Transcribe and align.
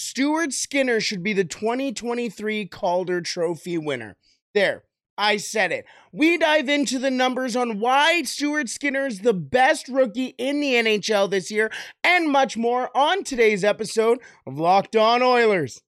Stuart 0.00 0.54
Skinner 0.54 0.98
should 0.98 1.22
be 1.22 1.34
the 1.34 1.44
2023 1.44 2.64
Calder 2.68 3.20
Trophy 3.20 3.76
winner. 3.76 4.16
There, 4.54 4.84
I 5.18 5.36
said 5.36 5.72
it. 5.72 5.84
We 6.10 6.38
dive 6.38 6.70
into 6.70 6.98
the 6.98 7.10
numbers 7.10 7.54
on 7.54 7.80
why 7.80 8.22
Stuart 8.22 8.70
Skinner 8.70 9.06
is 9.06 9.18
the 9.18 9.34
best 9.34 9.88
rookie 9.88 10.34
in 10.38 10.60
the 10.60 10.72
NHL 10.72 11.30
this 11.30 11.50
year 11.50 11.70
and 12.02 12.30
much 12.30 12.56
more 12.56 12.88
on 12.96 13.24
today's 13.24 13.62
episode 13.62 14.20
of 14.46 14.58
Locked 14.58 14.96
On 14.96 15.22
Oilers. 15.22 15.82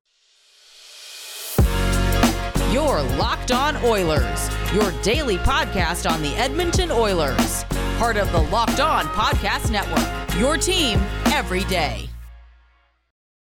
Your 2.71 3.01
Locked 3.17 3.51
On 3.51 3.79
Oilers, 3.79 4.51
your 4.75 4.93
daily 5.01 5.39
podcast 5.39 6.09
on 6.09 6.21
the 6.21 6.35
Edmonton 6.37 6.91
Oilers, 6.91 7.65
part 7.97 8.19
of 8.19 8.31
the 8.33 8.43
Locked 8.43 8.81
On 8.81 9.07
Podcast 9.07 9.71
Network. 9.71 10.39
Your 10.39 10.59
team 10.59 11.01
every 11.33 11.65
day. 11.65 12.12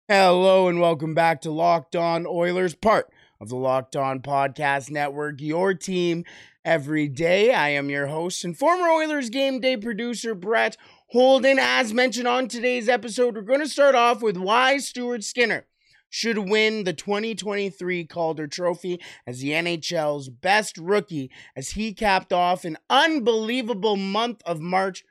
Hello 0.08 0.68
and 0.68 0.78
welcome 0.78 1.14
back 1.14 1.40
to 1.40 1.50
Locked 1.50 1.96
On 1.96 2.28
Oilers, 2.28 2.76
part 2.76 3.10
of 3.40 3.48
the 3.48 3.56
Locked 3.56 3.96
On 3.96 4.20
Podcast 4.20 4.88
Network, 4.88 5.40
your 5.40 5.74
team 5.74 6.24
every 6.64 7.08
day. 7.08 7.52
I 7.52 7.70
am 7.70 7.90
your 7.90 8.06
host 8.06 8.44
and 8.44 8.56
former 8.56 8.88
Oilers 8.88 9.30
game 9.30 9.58
day 9.58 9.76
producer, 9.76 10.36
Brett 10.36 10.76
Holden. 11.08 11.58
As 11.58 11.92
mentioned 11.92 12.28
on 12.28 12.46
today's 12.46 12.88
episode, 12.88 13.34
we're 13.34 13.42
going 13.42 13.58
to 13.58 13.68
start 13.68 13.96
off 13.96 14.22
with 14.22 14.36
why 14.36 14.78
Stuart 14.78 15.24
Skinner 15.24 15.66
should 16.08 16.38
win 16.38 16.84
the 16.84 16.92
2023 16.92 18.04
Calder 18.04 18.46
Trophy 18.46 19.00
as 19.26 19.40
the 19.40 19.50
NHL's 19.50 20.28
best 20.28 20.78
rookie 20.78 21.32
as 21.56 21.70
he 21.70 21.92
capped 21.92 22.32
off 22.32 22.64
an 22.64 22.78
unbelievable 22.88 23.96
month 23.96 24.40
of 24.46 24.60
March 24.60 25.02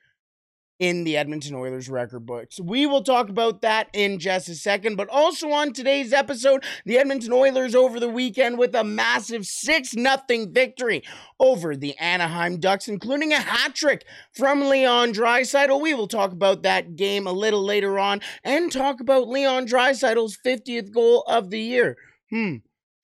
in 0.79 1.03
the 1.03 1.15
Edmonton 1.15 1.55
Oilers 1.55 1.89
record 1.89 2.25
books. 2.25 2.59
We 2.59 2.85
will 2.85 3.03
talk 3.03 3.29
about 3.29 3.61
that 3.61 3.89
in 3.93 4.19
just 4.19 4.49
a 4.49 4.55
second, 4.55 4.95
but 4.95 5.09
also 5.09 5.49
on 5.51 5.73
today's 5.73 6.11
episode, 6.11 6.63
the 6.85 6.97
Edmonton 6.97 7.31
Oilers 7.31 7.75
over 7.75 7.99
the 7.99 8.09
weekend 8.09 8.57
with 8.57 8.75
a 8.75 8.83
massive 8.83 9.45
6 9.45 9.91
0 9.91 10.17
victory 10.49 11.03
over 11.39 11.75
the 11.75 11.97
Anaheim 11.97 12.59
Ducks, 12.59 12.87
including 12.87 13.31
a 13.31 13.39
hat 13.39 13.73
trick 13.75 14.05
from 14.33 14.67
Leon 14.67 15.13
Draisaitl. 15.13 15.81
We 15.81 15.93
will 15.93 16.07
talk 16.07 16.31
about 16.31 16.63
that 16.63 16.95
game 16.95 17.27
a 17.27 17.31
little 17.31 17.63
later 17.63 17.97
on 17.97 18.21
and 18.43 18.71
talk 18.71 18.99
about 18.99 19.27
Leon 19.27 19.67
Draisaitl's 19.67 20.37
50th 20.45 20.91
goal 20.91 21.23
of 21.27 21.49
the 21.49 21.59
year. 21.59 21.97
Hmm. 22.29 22.55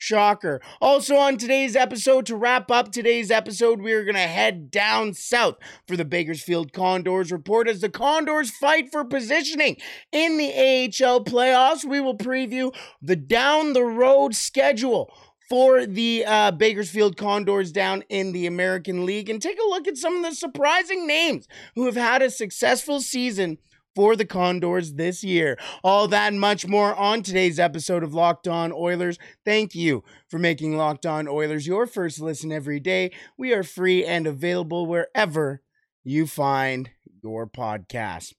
Shocker. 0.02 0.62
Also, 0.82 1.16
on 1.16 1.38
today's 1.38 1.76
episode, 1.76 2.26
to 2.26 2.36
wrap 2.36 2.72
up 2.72 2.92
today's 2.92 3.30
episode, 3.30 3.82
we 3.82 3.94
are 3.94 4.04
going 4.04 4.16
to 4.16 4.22
head 4.22 4.72
down 4.72 5.14
south 5.14 5.58
for 5.88 5.96
the 5.96 6.04
Bakersfield 6.04 6.74
Condors 6.74 7.32
report 7.32 7.68
as 7.68 7.82
the 7.82 7.90
Condors 7.90 8.50
fight 8.50 8.92
for 8.92 9.06
positioning 9.06 9.78
in 10.12 10.38
the 10.38 10.50
AHL 10.50 11.24
playoffs. 11.24 11.86
We 11.86 12.00
will 12.00 12.18
preview 12.18 12.74
the 13.00 13.16
down 13.16 13.74
the 13.74 13.84
road 13.84 14.34
schedule 14.34 15.14
for 15.48 15.86
the 15.86 16.26
uh, 16.26 16.50
Bakersfield 16.50 17.16
Condors 17.16 17.72
down 17.72 18.04
in 18.10 18.32
the 18.32 18.48
American 18.48 19.06
League 19.06 19.30
and 19.30 19.40
take 19.40 19.60
a 19.60 19.70
look 19.70 19.88
at 19.88 19.98
some 19.98 20.16
of 20.16 20.24
the 20.24 20.34
surprising 20.34 21.06
names 21.06 21.48
who 21.76 21.86
have 21.86 21.96
had 21.96 22.24
a 22.24 22.32
successful 22.32 23.02
season 23.02 23.60
for 23.96 24.16
the 24.16 24.26
Condors 24.26 24.94
this 24.94 25.24
year. 25.24 25.58
All 25.84 26.08
that 26.08 26.34
much 26.34 26.68
more 26.68 26.96
on 26.96 27.24
today's 27.24 27.60
episode 27.60 28.04
of 28.04 28.14
Locked 28.14 28.48
On 28.48 28.72
Oilers. 28.72 29.18
Thank 29.46 29.76
you 29.76 30.04
for 30.30 30.40
making 30.40 30.78
Locked 30.78 31.06
On 31.06 31.28
Oilers 31.28 31.68
your 31.68 31.88
first 31.88 32.20
listen 32.20 32.52
every 32.52 32.80
day. 32.80 33.12
We 33.38 33.54
are 33.54 33.64
free 33.64 34.06
and 34.06 34.28
available 34.28 34.86
wherever 34.86 35.62
you 36.04 36.28
find 36.28 36.90
your 37.22 37.48
podcast. 37.48 38.34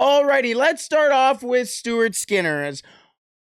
Alrighty, 0.00 0.54
let's 0.54 0.84
start 0.84 1.12
off 1.12 1.42
with 1.42 1.68
Stuart 1.68 2.14
Skinner. 2.14 2.62
As 2.62 2.82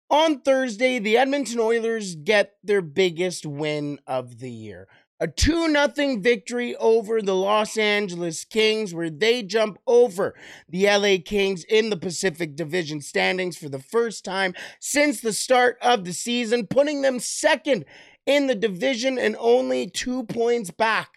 on 0.09 0.42
Thursday, 0.42 1.00
the 1.00 1.18
Edmonton 1.18 1.59
Oilers 1.59 2.16
get 2.16 2.53
their 2.64 2.81
biggest 2.81 3.46
win 3.46 4.00
of 4.06 4.40
the 4.40 4.52
year 4.52 4.88
a 5.20 5.28
2 5.28 5.72
0 5.72 6.17
victory 6.20 6.75
over 6.78 7.22
the 7.22 7.35
Los 7.35 7.78
Angeles 7.78 8.46
Kings, 8.46 8.94
where 8.94 9.09
they 9.09 9.44
jump 9.44 9.78
over 9.85 10.34
the 10.69 10.85
LA 10.85 11.18
Kings 11.24 11.63
in 11.66 11.90
the 11.90 11.97
Pacific 11.97 12.56
Division 12.56 13.02
standings 13.02 13.57
for 13.57 13.69
the 13.69 13.80
first 13.80 14.24
time 14.24 14.53
since 14.80 15.19
the 15.19 15.34
start 15.34 15.78
of 15.81 16.06
the 16.06 16.13
season, 16.13 16.68
putting 16.68 17.02
them 17.02 17.19
second 17.19 17.85
in 18.25 18.47
the 18.47 18.56
division 18.56 19.18
and 19.18 19.35
only 19.40 19.90
two 19.90 20.24
points 20.24 20.72
back 20.72 21.09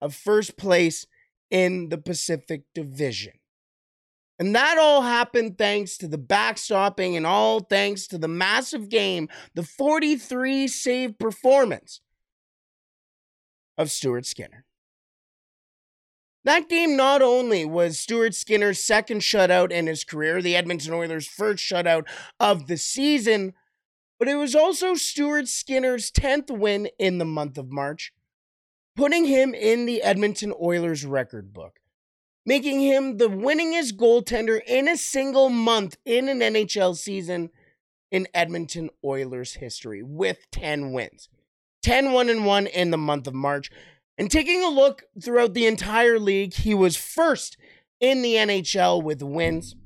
of 0.00 0.14
first 0.14 0.56
place 0.56 1.06
in 1.50 1.88
the 1.88 1.98
Pacific 1.98 2.62
Division. 2.74 3.32
And 4.38 4.54
that 4.54 4.78
all 4.78 5.02
happened 5.02 5.58
thanks 5.58 5.98
to 5.98 6.06
the 6.06 6.18
backstopping 6.18 7.16
and 7.16 7.26
all 7.26 7.58
thanks 7.58 8.06
to 8.08 8.18
the 8.18 8.28
massive 8.28 8.88
game, 8.88 9.28
the 9.54 9.64
43 9.64 10.68
save 10.68 11.18
performance 11.18 12.00
of 13.78 13.90
Stuart 13.90 14.26
Skinner. 14.26 14.64
That 16.44 16.68
game 16.68 16.96
not 16.96 17.22
only 17.22 17.64
was 17.64 17.98
Stuart 17.98 18.34
Skinner's 18.34 18.82
second 18.82 19.20
shutout 19.20 19.70
in 19.70 19.86
his 19.86 20.04
career, 20.04 20.42
the 20.42 20.56
Edmonton 20.56 20.92
Oilers' 20.92 21.26
first 21.26 21.62
shutout 21.62 22.06
of 22.40 22.66
the 22.66 22.76
season, 22.76 23.54
but 24.18 24.28
it 24.28 24.36
was 24.36 24.54
also 24.54 24.94
Stuart 24.94 25.48
Skinner's 25.48 26.10
10th 26.10 26.50
win 26.50 26.88
in 26.98 27.18
the 27.18 27.24
month 27.24 27.58
of 27.58 27.70
March, 27.70 28.12
putting 28.96 29.26
him 29.26 29.54
in 29.54 29.86
the 29.86 30.02
Edmonton 30.02 30.52
Oilers 30.60 31.04
record 31.04 31.52
book, 31.52 31.80
making 32.44 32.80
him 32.80 33.18
the 33.18 33.28
winningest 33.28 33.96
goaltender 33.96 34.60
in 34.66 34.88
a 34.88 34.96
single 34.96 35.50
month 35.50 35.96
in 36.04 36.28
an 36.28 36.40
NHL 36.40 36.96
season 36.96 37.50
in 38.10 38.26
Edmonton 38.32 38.90
Oilers 39.04 39.54
history 39.54 40.02
with 40.02 40.50
10 40.50 40.92
wins. 40.92 41.28
10 41.82 42.12
1 42.12 42.28
and 42.28 42.44
1 42.44 42.66
in 42.66 42.90
the 42.90 42.98
month 42.98 43.26
of 43.26 43.34
March. 43.34 43.70
And 44.16 44.30
taking 44.30 44.64
a 44.64 44.68
look 44.68 45.04
throughout 45.22 45.54
the 45.54 45.66
entire 45.66 46.18
league, 46.18 46.54
he 46.54 46.74
was 46.74 46.96
first 46.96 47.56
in 48.00 48.22
the 48.22 48.34
NHL 48.34 49.02
with 49.02 49.22
wins, 49.22 49.76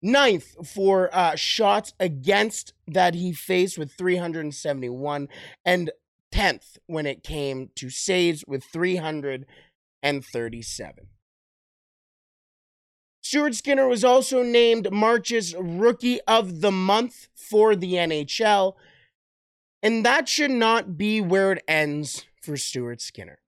ninth 0.00 0.54
for 0.66 1.10
uh, 1.12 1.34
shots 1.34 1.92
against 1.98 2.72
that 2.86 3.14
he 3.14 3.32
faced 3.32 3.76
with 3.76 3.92
371, 3.92 5.28
and 5.64 5.90
10th 6.32 6.78
when 6.86 7.06
it 7.06 7.24
came 7.24 7.70
to 7.76 7.90
saves 7.90 8.44
with 8.46 8.64
337. 8.64 11.08
Stuart 13.22 13.54
Skinner 13.56 13.88
was 13.88 14.04
also 14.04 14.44
named 14.44 14.92
March's 14.92 15.52
Rookie 15.58 16.20
of 16.28 16.60
the 16.60 16.70
Month 16.70 17.26
for 17.34 17.74
the 17.74 17.94
NHL 17.94 18.74
and 19.82 20.04
that 20.04 20.28
should 20.28 20.50
not 20.50 20.96
be 20.96 21.20
where 21.20 21.52
it 21.52 21.64
ends 21.68 22.26
for 22.42 22.56
Stuart 22.56 23.00
Skinner. 23.00 23.38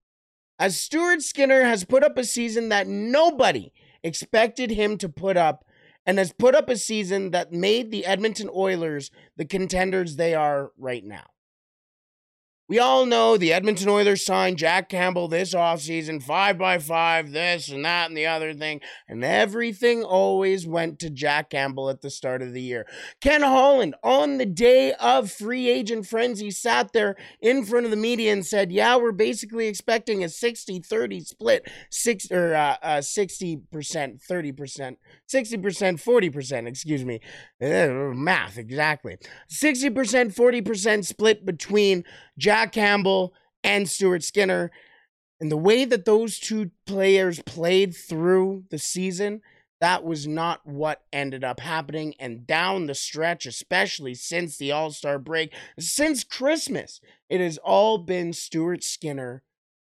As 0.59 0.81
Stuart 0.81 1.23
Skinner 1.23 1.65
has 1.65 1.85
put 1.85 2.03
up 2.03 2.19
a 2.19 2.25
season 2.25 2.69
that 2.69 2.87
nobody 2.87 3.73
expected 4.03 4.71
him 4.71 4.99
to 4.99 5.09
put 5.09 5.37
up, 5.37 5.65
and 6.09 6.17
has 6.17 6.33
put 6.33 6.55
up 6.55 6.71
a 6.71 6.77
season 6.77 7.33
that 7.33 7.53
made 7.53 7.91
the 7.91 8.07
Edmonton 8.07 8.49
Oilers 8.55 9.11
the 9.37 9.45
contenders 9.45 10.17
they 10.17 10.35
are 10.35 10.71
right 10.79 11.05
now. 11.05 11.27
We 12.69 12.79
all 12.79 13.07
know 13.07 13.39
the 13.39 13.51
Edmonton 13.55 13.89
Oilers 13.89 14.27
signed 14.27 14.59
Jack 14.59 14.91
Campbell 14.91 15.27
this 15.27 15.55
offseason, 15.55 16.23
five 16.23 16.59
by 16.59 16.79
five, 16.79 17.33
this 17.33 17.71
and 17.71 17.83
that 17.87 18.09
and 18.09 18.17
the 18.17 18.27
other 18.27 18.53
thing, 18.53 18.83
and 19.09 19.25
everything 19.25 20.05
always 20.05 20.67
went 20.67 20.99
to 20.99 21.09
Jack 21.09 21.49
Campbell 21.49 21.89
at 21.89 22.03
the 22.03 22.11
start 22.11 22.43
of 22.43 22.53
the 22.53 22.61
year. 22.61 22.87
Ken 23.23 23.41
Holland, 23.41 23.95
on 24.05 24.37
the 24.37 24.45
day 24.45 24.93
of 25.01 25.33
free 25.33 25.71
agent 25.71 26.07
frenzy, 26.07 26.51
sat 26.51 26.93
there 26.93 27.17
in 27.41 27.65
front 27.65 27.87
of 27.87 27.91
the 27.91 27.97
media 27.97 28.35
and 28.35 28.45
said, 28.45 28.71
Yeah, 28.71 28.97
we're 28.97 29.13
basically 29.13 29.67
expecting 29.67 30.23
a 30.23 30.29
60 30.29 30.81
30 30.81 31.21
split, 31.21 31.67
six 31.91 32.31
or 32.31 32.55
uh, 32.55 32.77
uh, 32.83 32.99
60%, 32.99 33.63
30%, 33.73 34.21
60%, 34.29 34.97
40%, 35.27 36.67
excuse 36.67 37.03
me. 37.03 37.21
Uh, 37.63 38.13
math, 38.15 38.59
exactly. 38.59 39.17
60%, 39.51 40.35
40% 40.35 41.07
split 41.07 41.47
between 41.47 42.05
Jack 42.37 42.58
Campbell 42.67 43.35
and 43.63 43.89
Stuart 43.89 44.23
Skinner. 44.23 44.71
And 45.41 45.51
the 45.51 45.57
way 45.57 45.85
that 45.85 46.05
those 46.05 46.39
two 46.39 46.71
players 46.87 47.41
played 47.47 47.95
through 47.95 48.65
the 48.71 48.79
season, 48.79 49.41
that 49.81 50.03
was 50.03 50.27
not 50.27 50.67
what 50.67 51.03
ended 51.13 51.45
up 51.45 51.61
happening. 51.61 52.15
And 52.19 52.47
down 52.47 52.87
the 52.87 52.95
stretch, 52.95 53.47
especially 53.47 54.15
since 54.15 54.57
the 54.57 54.73
All 54.73 54.91
Star 54.91 55.19
break, 55.19 55.53
since 55.79 56.25
Christmas, 56.25 57.01
it 57.29 57.41
has 57.41 57.59
all 57.59 57.99
been 57.99 58.33
Stuart 58.33 58.83
Skinner 58.83 59.45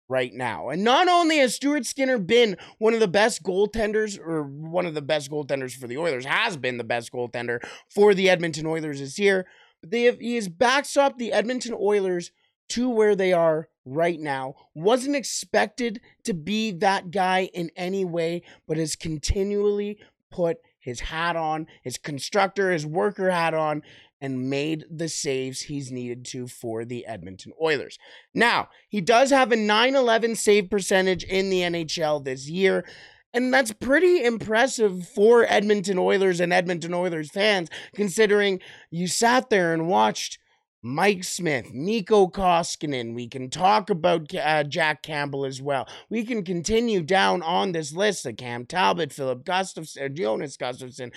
right 0.09 0.33
now. 0.33 0.69
And 0.69 0.83
not 0.83 1.07
only 1.07 1.37
has 1.37 1.55
Stuart 1.55 1.85
Skinner 1.85 2.17
been 2.17 2.57
one 2.77 2.93
of 2.93 2.99
the 2.99 3.07
best 3.07 3.43
goaltenders, 3.43 4.19
or 4.19 4.43
one 4.43 4.85
of 4.85 4.93
the 4.93 5.01
best 5.01 5.29
goaltenders 5.29 5.73
for 5.73 5.87
the 5.87 5.97
Oilers, 5.97 6.25
has 6.25 6.57
been 6.57 6.77
the 6.77 6.83
best 6.83 7.11
goaltender 7.11 7.59
for 7.93 8.13
the 8.13 8.29
Edmonton 8.29 8.65
Oilers 8.65 8.99
this 8.99 9.19
year, 9.19 9.45
but 9.81 9.91
they 9.91 10.03
have, 10.03 10.19
he 10.19 10.35
has 10.35 10.49
backstopped 10.49 11.17
the 11.17 11.31
Edmonton 11.31 11.75
Oilers 11.79 12.31
to 12.69 12.89
where 12.89 13.15
they 13.15 13.33
are 13.33 13.69
right 13.85 14.19
now. 14.19 14.55
Wasn't 14.73 15.15
expected 15.15 16.01
to 16.23 16.33
be 16.33 16.71
that 16.71 17.11
guy 17.11 17.49
in 17.53 17.71
any 17.75 18.05
way, 18.05 18.43
but 18.67 18.77
has 18.77 18.95
continually 18.95 19.97
put 20.29 20.57
his 20.79 20.99
hat 21.01 21.35
on, 21.35 21.67
his 21.83 21.97
constructor, 21.97 22.71
his 22.71 22.85
worker 22.85 23.29
hat 23.29 23.53
on, 23.53 23.81
and 24.19 24.49
made 24.49 24.85
the 24.89 25.09
saves 25.09 25.63
he's 25.63 25.91
needed 25.91 26.25
to 26.25 26.47
for 26.47 26.85
the 26.85 27.05
Edmonton 27.05 27.53
Oilers. 27.61 27.99
Now, 28.33 28.69
he 28.89 29.01
does 29.01 29.29
have 29.29 29.51
a 29.51 29.55
9 29.55 29.95
11 29.95 30.35
save 30.35 30.69
percentage 30.69 31.23
in 31.23 31.49
the 31.49 31.61
NHL 31.61 32.23
this 32.23 32.49
year. 32.49 32.85
And 33.33 33.53
that's 33.53 33.73
pretty 33.73 34.23
impressive 34.23 35.07
for 35.07 35.45
Edmonton 35.47 35.99
Oilers 35.99 36.39
and 36.39 36.53
Edmonton 36.53 36.93
Oilers 36.93 37.29
fans, 37.29 37.69
considering 37.93 38.61
you 38.89 39.07
sat 39.07 39.49
there 39.49 39.73
and 39.73 39.87
watched 39.87 40.39
Mike 40.83 41.23
Smith, 41.23 41.73
Mikko 41.73 42.27
Koskinen. 42.27 43.15
We 43.15 43.27
can 43.27 43.49
talk 43.49 43.89
about 43.89 44.33
uh, 44.35 44.63
Jack 44.63 45.01
Campbell 45.01 45.43
as 45.43 45.59
well. 45.59 45.87
We 46.09 46.23
can 46.23 46.43
continue 46.43 47.01
down 47.01 47.41
on 47.41 47.71
this 47.71 47.93
list 47.93 48.27
of 48.27 48.37
Cam 48.37 48.65
Talbot, 48.65 49.11
Filip 49.11 49.43
Gustavsson, 49.43 50.05
uh, 50.05 50.09
Jonas 50.09 50.55
Gustavsson. 50.55 51.11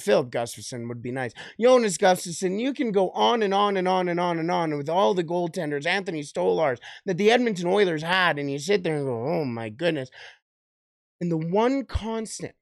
Filip 0.00 0.30
Gustavsson 0.30 0.88
would 0.88 1.00
be 1.00 1.12
nice. 1.12 1.32
Jonas 1.60 1.96
Gustavsson. 1.96 2.60
You 2.60 2.74
can 2.74 2.90
go 2.90 3.10
on 3.10 3.42
and 3.42 3.54
on 3.54 3.76
and 3.76 3.86
on 3.86 4.08
and 4.08 4.18
on 4.18 4.38
and 4.38 4.50
on 4.50 4.76
with 4.76 4.88
all 4.88 5.14
the 5.14 5.24
goaltenders, 5.24 5.86
Anthony 5.86 6.22
Stolarz, 6.22 6.78
that 7.06 7.16
the 7.18 7.30
Edmonton 7.30 7.68
Oilers 7.68 8.02
had. 8.02 8.36
And 8.36 8.50
you 8.50 8.58
sit 8.58 8.82
there 8.82 8.96
and 8.96 9.06
go, 9.06 9.26
oh 9.26 9.44
my 9.44 9.68
goodness. 9.68 10.10
And 11.20 11.30
the 11.30 11.36
one 11.36 11.84
constant 11.84 12.54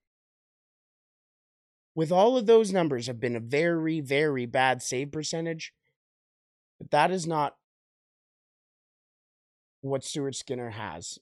with 1.95 2.13
all 2.13 2.37
of 2.37 2.45
those 2.45 2.73
numbers 2.73 3.07
have 3.07 3.19
been 3.19 3.37
a 3.37 3.41
very, 3.41 4.01
very 4.01 4.45
bad 4.45 4.83
save 4.83 5.11
percentage 5.11 5.73
but 6.79 6.91
that 6.91 7.11
is 7.11 7.27
not 7.27 7.57
what 9.81 10.05
Stuart 10.05 10.35
Skinner 10.35 10.71
has 10.71 11.19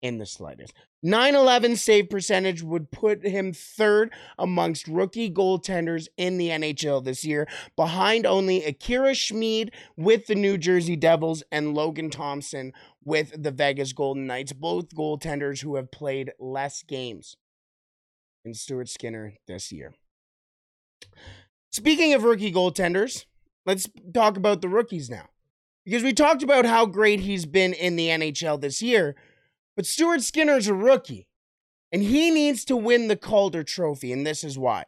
in 0.00 0.18
the 0.18 0.26
slightest. 0.26 0.72
9 1.02 1.34
11 1.34 1.76
save 1.76 2.10
percentage 2.10 2.62
would 2.62 2.90
put 2.90 3.24
him 3.26 3.52
third 3.52 4.12
amongst 4.38 4.88
rookie 4.88 5.30
goaltenders 5.30 6.08
in 6.16 6.38
the 6.38 6.48
NHL 6.48 7.04
this 7.04 7.24
year, 7.24 7.46
behind 7.76 8.26
only 8.26 8.64
Akira 8.64 9.14
Schmid 9.14 9.72
with 9.96 10.26
the 10.26 10.34
New 10.34 10.58
Jersey 10.58 10.96
Devils 10.96 11.42
and 11.52 11.74
Logan 11.74 12.10
Thompson 12.10 12.72
with 13.04 13.42
the 13.42 13.50
Vegas 13.50 13.92
Golden 13.92 14.26
Knights, 14.26 14.52
both 14.52 14.90
goaltenders 14.90 15.62
who 15.62 15.76
have 15.76 15.90
played 15.90 16.32
less 16.38 16.82
games 16.82 17.36
than 18.44 18.54
Stuart 18.54 18.88
Skinner 18.88 19.34
this 19.46 19.70
year. 19.70 19.94
Speaking 21.70 22.12
of 22.14 22.24
rookie 22.24 22.52
goaltenders, 22.52 23.24
Let's 23.68 23.86
talk 24.14 24.38
about 24.38 24.62
the 24.62 24.68
rookies 24.70 25.10
now. 25.10 25.28
Because 25.84 26.02
we 26.02 26.14
talked 26.14 26.42
about 26.42 26.64
how 26.64 26.86
great 26.86 27.20
he's 27.20 27.44
been 27.44 27.74
in 27.74 27.96
the 27.96 28.08
NHL 28.08 28.58
this 28.58 28.80
year, 28.80 29.14
but 29.76 29.84
Stuart 29.84 30.22
Skinner's 30.22 30.68
a 30.68 30.74
rookie, 30.74 31.28
and 31.92 32.02
he 32.02 32.30
needs 32.30 32.64
to 32.64 32.76
win 32.76 33.08
the 33.08 33.16
Calder 33.16 33.62
Trophy, 33.62 34.10
and 34.10 34.26
this 34.26 34.42
is 34.42 34.58
why. 34.58 34.84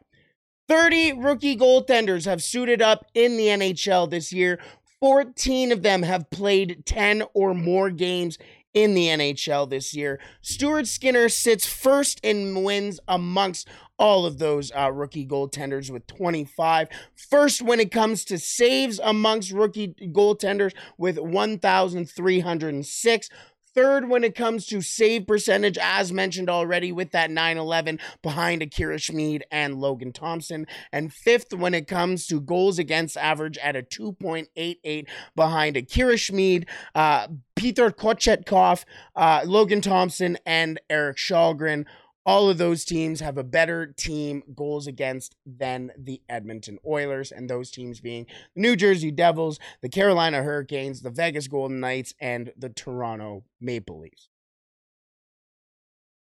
30 0.67 1.13
rookie 1.13 1.55
goaltenders 1.55 2.25
have 2.25 2.41
suited 2.41 2.81
up 2.81 3.05
in 3.13 3.37
the 3.37 3.49
NHL 3.49 4.09
this 4.09 4.33
year. 4.33 4.57
14 4.99 5.71
of 5.71 5.83
them 5.83 6.01
have 6.01 6.31
played 6.31 6.83
10 6.83 7.21
or 7.35 7.53
more 7.53 7.91
games 7.91 8.39
in 8.73 8.93
the 8.93 9.07
NHL 9.07 9.69
this 9.69 9.93
year. 9.93 10.19
Stuart 10.41 10.87
Skinner 10.87 11.29
sits 11.29 11.65
first 11.65 12.19
in 12.23 12.63
wins 12.63 12.99
amongst 13.07 13.67
all 13.99 14.25
of 14.25 14.39
those 14.39 14.71
uh, 14.75 14.91
rookie 14.91 15.27
goaltenders 15.27 15.91
with 15.91 16.07
25. 16.07 16.87
First, 17.29 17.61
when 17.61 17.79
it 17.79 17.91
comes 17.91 18.25
to 18.25 18.39
saves 18.39 18.99
amongst 19.03 19.51
rookie 19.51 19.93
goaltenders 20.11 20.73
with 20.97 21.19
1,306. 21.19 23.29
Third, 23.73 24.09
when 24.09 24.23
it 24.23 24.35
comes 24.35 24.65
to 24.67 24.81
save 24.81 25.27
percentage, 25.27 25.77
as 25.81 26.11
mentioned 26.11 26.49
already, 26.49 26.91
with 26.91 27.11
that 27.11 27.31
9 27.31 27.57
11 27.57 27.99
behind 28.21 28.61
Akira 28.61 28.97
Schmid 28.97 29.45
and 29.49 29.79
Logan 29.79 30.11
Thompson. 30.11 30.67
And 30.91 31.13
fifth, 31.13 31.53
when 31.53 31.73
it 31.73 31.87
comes 31.87 32.27
to 32.27 32.41
goals 32.41 32.79
against 32.79 33.15
average 33.15 33.57
at 33.59 33.75
a 33.75 33.81
2.88 33.81 35.07
behind 35.35 35.77
Akira 35.77 36.17
Schmid, 36.17 36.67
uh, 36.95 37.27
Peter 37.55 37.91
Kochetkov, 37.91 38.83
uh, 39.15 39.41
Logan 39.45 39.81
Thompson, 39.81 40.37
and 40.45 40.79
Erik 40.89 41.17
Källgren 41.17 41.85
all 42.25 42.49
of 42.49 42.57
those 42.57 42.85
teams 42.85 43.19
have 43.19 43.37
a 43.37 43.43
better 43.43 43.87
team 43.87 44.43
goals 44.55 44.85
against 44.85 45.35
than 45.45 45.91
the 45.97 46.21
Edmonton 46.29 46.77
Oilers, 46.85 47.31
and 47.31 47.49
those 47.49 47.71
teams 47.71 47.99
being 47.99 48.27
the 48.55 48.61
New 48.61 48.75
Jersey 48.75 49.11
Devils, 49.11 49.59
the 49.81 49.89
Carolina 49.89 50.43
Hurricanes, 50.43 51.01
the 51.01 51.09
Vegas 51.09 51.47
Golden 51.47 51.79
Knights, 51.79 52.13
and 52.19 52.53
the 52.55 52.69
Toronto 52.69 53.43
Maple 53.59 53.99
Leafs. 53.99 54.29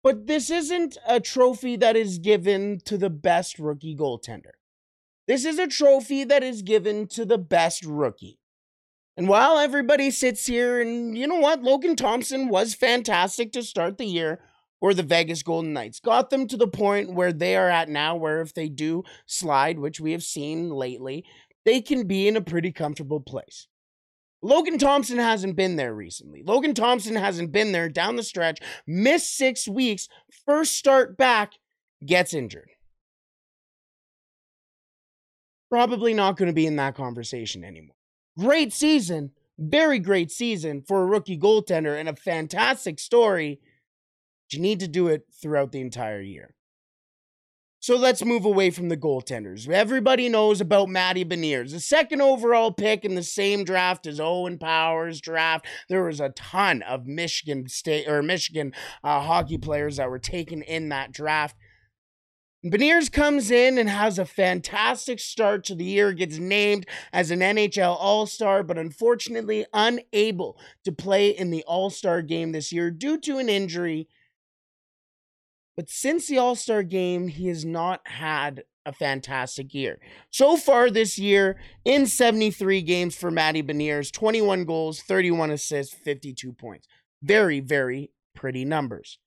But 0.03 0.27
this 0.27 0.49
isn't 0.49 0.97
a 1.07 1.19
trophy 1.19 1.75
that 1.77 1.95
is 1.95 2.17
given 2.17 2.79
to 2.85 2.97
the 2.97 3.09
best 3.09 3.59
rookie 3.59 3.95
goaltender. 3.95 4.51
This 5.27 5.45
is 5.45 5.59
a 5.59 5.67
trophy 5.67 6.23
that 6.25 6.43
is 6.43 6.61
given 6.61 7.07
to 7.09 7.25
the 7.25 7.37
best 7.37 7.85
rookie. 7.85 8.39
And 9.15 9.27
while 9.27 9.57
everybody 9.57 10.09
sits 10.09 10.45
here, 10.45 10.81
and 10.81 11.17
you 11.17 11.27
know 11.27 11.39
what, 11.39 11.61
Logan 11.61 11.95
Thompson 11.95 12.49
was 12.49 12.73
fantastic 12.73 13.51
to 13.51 13.61
start 13.61 13.97
the 13.97 14.05
year 14.05 14.39
or 14.81 14.93
the 14.93 15.03
Vegas 15.03 15.43
Golden 15.43 15.73
Knights. 15.73 15.99
Got 15.99 16.31
them 16.31 16.47
to 16.47 16.57
the 16.57 16.67
point 16.67 17.13
where 17.13 17.31
they 17.31 17.55
are 17.55 17.69
at 17.69 17.87
now, 17.87 18.15
where 18.15 18.41
if 18.41 18.53
they 18.53 18.67
do 18.67 19.03
slide, 19.27 19.79
which 19.79 20.01
we 20.01 20.11
have 20.11 20.23
seen 20.23 20.69
lately, 20.69 21.23
they 21.63 21.79
can 21.79 22.07
be 22.07 22.27
in 22.27 22.35
a 22.35 22.41
pretty 22.41 22.71
comfortable 22.71 23.21
place. 23.21 23.67
Logan 24.41 24.79
Thompson 24.79 25.19
hasn't 25.19 25.55
been 25.55 25.75
there 25.75 25.93
recently. 25.93 26.41
Logan 26.43 26.73
Thompson 26.73 27.15
hasn't 27.15 27.51
been 27.51 27.71
there 27.71 27.89
down 27.89 28.15
the 28.15 28.23
stretch, 28.23 28.59
missed 28.87 29.37
six 29.37 29.67
weeks, 29.67 30.09
first 30.47 30.75
start 30.75 31.15
back, 31.15 31.53
gets 32.03 32.33
injured. 32.33 32.69
Probably 35.69 36.15
not 36.15 36.37
going 36.37 36.47
to 36.47 36.53
be 36.53 36.65
in 36.65 36.75
that 36.77 36.95
conversation 36.95 37.63
anymore. 37.63 37.95
Great 38.37 38.73
season, 38.73 39.29
very 39.59 39.99
great 39.99 40.31
season 40.31 40.81
for 40.81 41.03
a 41.03 41.05
rookie 41.05 41.37
goaltender, 41.37 41.97
and 41.97 42.09
a 42.09 42.15
fantastic 42.15 42.99
story 42.99 43.59
you 44.53 44.59
need 44.59 44.79
to 44.79 44.87
do 44.87 45.07
it 45.07 45.25
throughout 45.41 45.71
the 45.71 45.81
entire 45.81 46.21
year. 46.21 46.55
So 47.81 47.95
let's 47.95 48.23
move 48.23 48.45
away 48.45 48.69
from 48.69 48.89
the 48.89 48.97
goaltenders. 48.97 49.67
Everybody 49.67 50.29
knows 50.29 50.61
about 50.61 50.87
Matty 50.87 51.25
Beniers, 51.25 51.71
the 51.71 51.79
second 51.79 52.21
overall 52.21 52.71
pick 52.71 53.03
in 53.03 53.15
the 53.15 53.23
same 53.23 53.63
draft 53.63 54.05
as 54.05 54.19
Owen 54.19 54.59
Powers 54.59 55.19
draft. 55.19 55.65
There 55.89 56.03
was 56.03 56.19
a 56.19 56.29
ton 56.29 56.83
of 56.83 57.07
Michigan 57.07 57.67
State 57.67 58.07
or 58.07 58.21
Michigan 58.21 58.73
uh, 59.03 59.21
hockey 59.21 59.57
players 59.57 59.97
that 59.97 60.11
were 60.11 60.19
taken 60.19 60.61
in 60.61 60.89
that 60.89 61.11
draft. 61.11 61.55
Beniers 62.63 63.11
comes 63.11 63.49
in 63.49 63.79
and 63.79 63.89
has 63.89 64.19
a 64.19 64.25
fantastic 64.25 65.19
start 65.19 65.63
to 65.63 65.73
the 65.73 65.83
year, 65.83 66.13
gets 66.13 66.37
named 66.37 66.85
as 67.11 67.31
an 67.31 67.39
NHL 67.39 67.97
All 67.99 68.27
Star, 68.27 68.61
but 68.61 68.77
unfortunately 68.77 69.65
unable 69.73 70.59
to 70.83 70.91
play 70.91 71.29
in 71.29 71.49
the 71.49 71.63
All 71.63 71.89
Star 71.89 72.21
game 72.21 72.51
this 72.51 72.71
year 72.71 72.91
due 72.91 73.17
to 73.21 73.39
an 73.39 73.49
injury 73.49 74.07
but 75.75 75.89
since 75.89 76.27
the 76.27 76.37
All 76.37 76.55
Star 76.55 76.83
game, 76.83 77.27
he 77.27 77.47
has 77.47 77.65
not 77.65 78.01
had 78.05 78.63
a 78.85 78.93
fantastic 78.93 79.73
year. 79.73 79.99
So 80.29 80.57
far 80.57 80.89
this 80.89 81.17
year, 81.19 81.57
in 81.85 82.07
73 82.07 82.81
games 82.81 83.15
for 83.15 83.31
Matty 83.31 83.61
Beniers, 83.61 84.11
21 84.11 84.65
goals, 84.65 85.01
31 85.01 85.51
assists, 85.51 85.93
52 85.93 86.53
points. 86.53 86.87
Very, 87.21 87.59
very 87.59 88.11
pretty 88.33 88.65
numbers. 88.65 89.19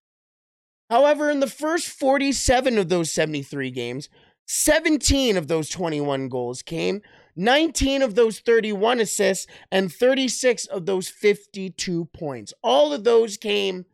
However, 0.90 1.30
in 1.30 1.40
the 1.40 1.46
first 1.46 1.88
47 1.88 2.78
of 2.78 2.88
those 2.88 3.12
73 3.12 3.70
games, 3.70 4.08
17 4.46 5.36
of 5.36 5.48
those 5.48 5.68
21 5.70 6.28
goals 6.28 6.62
came, 6.62 7.00
19 7.36 8.02
of 8.02 8.14
those 8.14 8.40
31 8.40 9.00
assists, 9.00 9.46
and 9.72 9.92
36 9.92 10.66
of 10.66 10.86
those 10.86 11.08
52 11.08 12.04
points. 12.06 12.52
All 12.62 12.92
of 12.92 13.04
those 13.04 13.36
came 13.36 13.86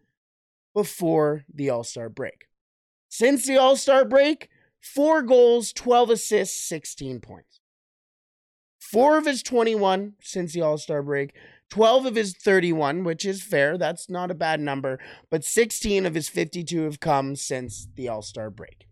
before 0.75 1.45
the 1.53 1.71
All 1.71 1.85
Star 1.85 2.09
break. 2.09 2.47
Since 3.09 3.47
the 3.47 3.57
All 3.57 3.77
Star 3.77 4.05
break, 4.05 4.49
four 4.81 5.23
goals, 5.23 5.73
12 5.73 6.11
assists, 6.11 6.69
16 6.69 7.21
points. 7.21 7.61
Four 8.79 9.19
of 9.19 9.27
his 9.27 9.43
21 9.43 10.15
since 10.21 10.53
the 10.53 10.63
All 10.63 10.79
Star 10.79 11.03
break, 11.03 11.33
12 11.71 12.07
of 12.07 12.15
his 12.17 12.35
31, 12.35 13.05
which 13.05 13.25
is 13.25 13.43
fair. 13.43 13.79
That's 13.79 14.11
not 14.11 14.31
a 14.31 14.35
bad 14.35 14.61
number. 14.61 14.99
But 15.31 15.45
16 15.45 16.07
of 16.07 16.15
his 16.15 16.29
52 16.29 16.83
have 16.83 17.01
come 17.01 17.37
since 17.37 17.87
the 17.95 18.09
All 18.09 18.23
Star 18.23 18.51
break. 18.51 18.87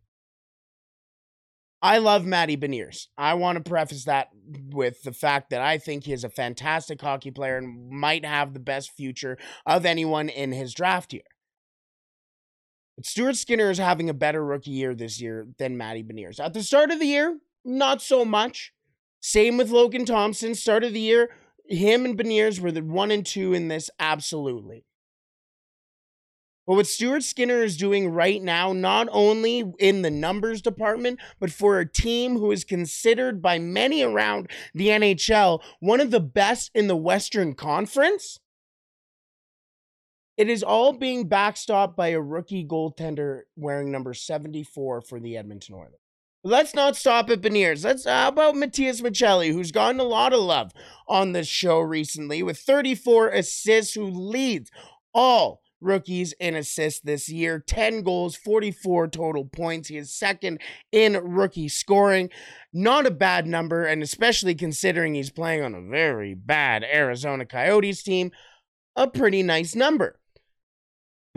I 1.80 1.98
love 1.98 2.26
Matty 2.26 2.56
Beniers. 2.56 3.06
I 3.16 3.34
want 3.34 3.56
to 3.56 3.68
preface 3.68 4.04
that 4.04 4.28
with 4.70 5.02
the 5.04 5.12
fact 5.12 5.50
that 5.50 5.60
I 5.60 5.78
think 5.78 6.04
he 6.04 6.12
is 6.12 6.24
a 6.24 6.28
fantastic 6.28 7.00
hockey 7.00 7.30
player 7.30 7.58
and 7.58 7.88
might 7.90 8.24
have 8.24 8.52
the 8.52 8.60
best 8.60 8.90
future 8.96 9.38
of 9.64 9.86
anyone 9.86 10.28
in 10.28 10.50
his 10.50 10.74
draft 10.74 11.12
year. 11.12 11.22
But 12.98 13.06
Stuart 13.06 13.36
Skinner 13.36 13.70
is 13.70 13.78
having 13.78 14.10
a 14.10 14.14
better 14.14 14.44
rookie 14.44 14.72
year 14.72 14.92
this 14.92 15.20
year 15.20 15.46
than 15.58 15.76
Matty 15.76 16.02
Beniers. 16.02 16.40
At 16.40 16.52
the 16.52 16.64
start 16.64 16.90
of 16.90 16.98
the 16.98 17.06
year, 17.06 17.38
not 17.64 18.02
so 18.02 18.24
much. 18.24 18.72
Same 19.20 19.56
with 19.56 19.70
Logan 19.70 20.04
Thompson. 20.04 20.56
Start 20.56 20.82
of 20.82 20.92
the 20.92 20.98
year, 20.98 21.30
him 21.68 22.04
and 22.04 22.18
Beniers 22.18 22.58
were 22.58 22.72
the 22.72 22.82
one 22.82 23.12
and 23.12 23.24
two 23.24 23.54
in 23.54 23.68
this, 23.68 23.88
absolutely. 24.00 24.84
But 26.66 26.74
what 26.74 26.88
Stuart 26.88 27.22
Skinner 27.22 27.62
is 27.62 27.76
doing 27.76 28.08
right 28.08 28.42
now, 28.42 28.72
not 28.72 29.06
only 29.12 29.72
in 29.78 30.02
the 30.02 30.10
numbers 30.10 30.60
department, 30.60 31.20
but 31.38 31.52
for 31.52 31.78
a 31.78 31.88
team 31.88 32.36
who 32.36 32.50
is 32.50 32.64
considered 32.64 33.40
by 33.40 33.60
many 33.60 34.02
around 34.02 34.50
the 34.74 34.88
NHL 34.88 35.62
one 35.78 36.00
of 36.00 36.10
the 36.10 36.18
best 36.18 36.72
in 36.74 36.88
the 36.88 36.96
Western 36.96 37.54
Conference, 37.54 38.40
it 40.38 40.48
is 40.48 40.62
all 40.62 40.92
being 40.92 41.28
backstopped 41.28 41.96
by 41.96 42.08
a 42.08 42.20
rookie 42.20 42.64
goaltender 42.64 43.40
wearing 43.56 43.90
number 43.90 44.14
74 44.14 45.02
for 45.02 45.18
the 45.18 45.36
Edmonton 45.36 45.74
Oilers. 45.74 45.98
Let's 46.44 46.74
not 46.74 46.94
stop 46.94 47.28
at 47.28 47.40
Beniers. 47.40 47.84
Let's 47.84 48.06
uh, 48.06 48.12
how 48.12 48.28
about 48.28 48.54
Matias 48.54 49.00
Maccelli, 49.00 49.52
who's 49.52 49.72
gotten 49.72 49.98
a 49.98 50.04
lot 50.04 50.32
of 50.32 50.38
love 50.38 50.72
on 51.08 51.32
this 51.32 51.48
show 51.48 51.80
recently 51.80 52.44
with 52.44 52.56
34 52.58 53.30
assists, 53.30 53.94
who 53.94 54.06
leads 54.06 54.70
all 55.12 55.60
rookies 55.80 56.32
in 56.38 56.54
assists 56.54 57.00
this 57.00 57.28
year 57.28 57.58
10 57.58 58.02
goals, 58.02 58.36
44 58.36 59.08
total 59.08 59.44
points. 59.44 59.88
He 59.88 59.96
is 59.96 60.14
second 60.14 60.60
in 60.92 61.14
rookie 61.14 61.68
scoring. 61.68 62.30
Not 62.72 63.06
a 63.06 63.10
bad 63.10 63.48
number, 63.48 63.84
and 63.84 64.04
especially 64.04 64.54
considering 64.54 65.14
he's 65.14 65.30
playing 65.30 65.62
on 65.62 65.74
a 65.74 65.82
very 65.82 66.34
bad 66.34 66.84
Arizona 66.84 67.44
Coyotes 67.44 68.04
team, 68.04 68.30
a 68.94 69.08
pretty 69.08 69.42
nice 69.42 69.74
number. 69.74 70.17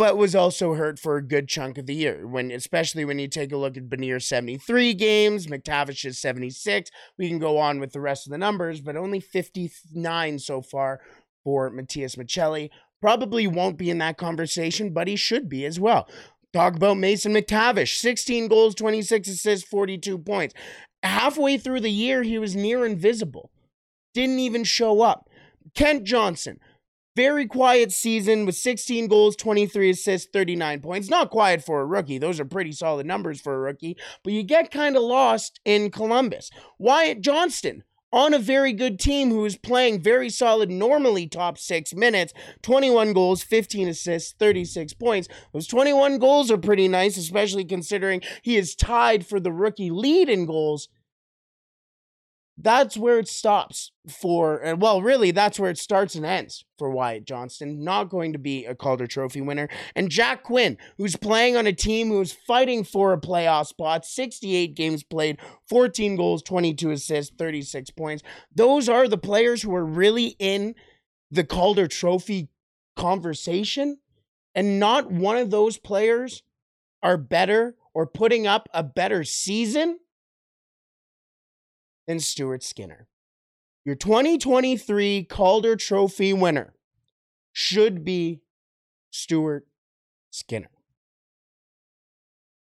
But 0.01 0.17
was 0.17 0.34
also 0.34 0.74
hurt 0.74 0.98
for 0.98 1.15
a 1.15 1.22
good 1.22 1.48
chunk 1.48 1.77
of 1.77 1.86
the 1.86 1.93
year, 1.93 2.25
when 2.25 2.50
especially 2.50 3.05
when 3.05 3.20
you 3.20 3.27
take 3.27 3.51
a 3.51 3.55
look 3.55 3.77
at 3.77 3.88
Benier's 3.88 4.25
73 4.25 4.96
games, 4.96 5.46
McTavish's 5.46 6.17
76. 6.17 6.89
We 7.20 7.27
can 7.27 7.38
go 7.38 7.60
on 7.60 7.79
with 7.79 7.91
the 7.93 8.00
rest 8.00 8.25
of 8.25 8.31
the 8.31 8.39
numbers, 8.39 8.81
but 8.81 8.96
only 8.96 9.20
59 9.20 10.39
so 10.39 10.63
far 10.63 11.01
for 11.43 11.70
Matias 11.70 12.15
Maccelli. 12.15 12.72
Probably 13.00 13.46
won't 13.46 13.77
be 13.77 13.91
in 13.91 14.00
that 14.00 14.17
conversation, 14.17 14.91
but 14.91 15.08
he 15.08 15.15
should 15.15 15.48
be 15.48 15.67
as 15.67 15.79
well. 15.79 16.10
Talk 16.51 16.77
about 16.77 16.98
Mason 16.98 17.36
McTavish 17.36 17.98
16 17.98 18.48
goals, 18.48 18.74
26 18.74 19.27
assists, 19.27 19.70
42 19.70 20.17
points. 20.17 20.55
Halfway 21.03 21.60
through 21.60 21.81
the 21.81 21.91
year, 21.91 22.24
he 22.24 22.39
was 22.39 22.55
near 22.55 22.88
invisible, 22.88 23.51
didn't 24.15 24.39
even 24.39 24.63
show 24.63 25.03
up. 25.03 25.29
Kent 25.75 26.05
Johnson, 26.05 26.60
very 27.15 27.45
quiet 27.45 27.91
season 27.91 28.45
with 28.45 28.55
16 28.55 29.07
goals, 29.07 29.35
23 29.35 29.89
assists, 29.89 30.29
39 30.31 30.81
points. 30.81 31.09
Not 31.09 31.29
quiet 31.29 31.63
for 31.63 31.81
a 31.81 31.85
rookie. 31.85 32.17
Those 32.17 32.39
are 32.39 32.45
pretty 32.45 32.71
solid 32.71 33.05
numbers 33.05 33.41
for 33.41 33.53
a 33.53 33.59
rookie, 33.59 33.97
but 34.23 34.33
you 34.33 34.43
get 34.43 34.71
kind 34.71 34.95
of 34.95 35.03
lost 35.03 35.59
in 35.65 35.91
Columbus. 35.91 36.49
Wyatt 36.79 37.21
Johnston, 37.21 37.83
on 38.13 38.33
a 38.33 38.39
very 38.39 38.73
good 38.73 38.99
team 38.99 39.29
who 39.29 39.45
is 39.45 39.57
playing 39.57 40.01
very 40.01 40.29
solid, 40.29 40.69
normally 40.69 41.27
top 41.27 41.57
six 41.57 41.93
minutes. 41.93 42.33
21 42.61 43.13
goals, 43.13 43.41
15 43.41 43.87
assists, 43.87 44.33
36 44.37 44.93
points. 44.93 45.27
Those 45.53 45.67
21 45.67 46.17
goals 46.17 46.51
are 46.51 46.57
pretty 46.57 46.87
nice, 46.87 47.17
especially 47.17 47.65
considering 47.65 48.21
he 48.41 48.57
is 48.57 48.75
tied 48.75 49.25
for 49.25 49.39
the 49.39 49.51
rookie 49.51 49.91
lead 49.91 50.29
in 50.29 50.45
goals 50.45 50.89
that's 52.58 52.98
where 52.98 53.17
it 53.17 53.27
stops 53.27 53.91
for, 54.08 54.58
and 54.58 54.81
well, 54.81 55.01
really, 55.01 55.31
that's 55.31 55.60
where 55.60 55.72
it 55.72 55.77
starts 55.77 56.15
and 56.15 56.25
ends 56.25 56.65
for 56.77 56.89
Wyatt 56.89 57.25
Johnston. 57.25 57.84
Not 57.84 58.10
going 58.10 58.34
to 58.34 58.39
be 58.39 58.65
a 58.65 58.75
Calder 58.75 59.08
Trophy 59.08 59.41
winner. 59.41 59.70
And 59.96 60.10
Jack 60.10 60.43
Quinn, 60.43 60.77
who's 60.98 61.15
playing 61.15 61.55
on 61.55 61.65
a 61.65 61.74
team 61.74 62.10
who's 62.10 62.34
fighting 62.34 62.84
for 62.84 63.13
a 63.13 63.20
playoff 63.20 63.67
spot, 63.67 64.05
68 64.05 64.75
games 64.75 65.03
played, 65.03 65.39
14 65.70 66.15
goals, 66.15 66.43
22 66.43 66.91
assists, 66.91 67.34
36 67.36 67.89
points. 67.91 68.24
Those 68.53 68.89
are 68.89 69.08
the 69.08 69.17
players 69.17 69.62
who 69.62 69.74
are 69.74 69.86
really 69.86 70.36
in 70.38 70.75
the 71.31 71.43
Calder 71.43 71.88
Trophy 71.88 72.50
conversation. 72.96 73.98
And 74.53 74.79
not 74.79 75.10
one 75.10 75.38
of 75.38 75.50
those 75.50 75.77
players 75.77 76.43
are 77.01 77.17
better 77.17 77.75
or 77.93 78.05
putting 78.05 78.46
up 78.46 78.67
a 78.74 78.84
better 78.84 79.24
season 79.24 80.00
than 82.08 82.20
Stuart 82.20 82.63
Skinner. 82.63 83.08
Your 83.86 83.96
2023 83.96 85.24
Calder 85.24 85.75
Trophy 85.75 86.34
winner 86.34 86.74
should 87.51 88.03
be 88.03 88.41
Stuart 89.12 89.67
Skinner 90.29 90.70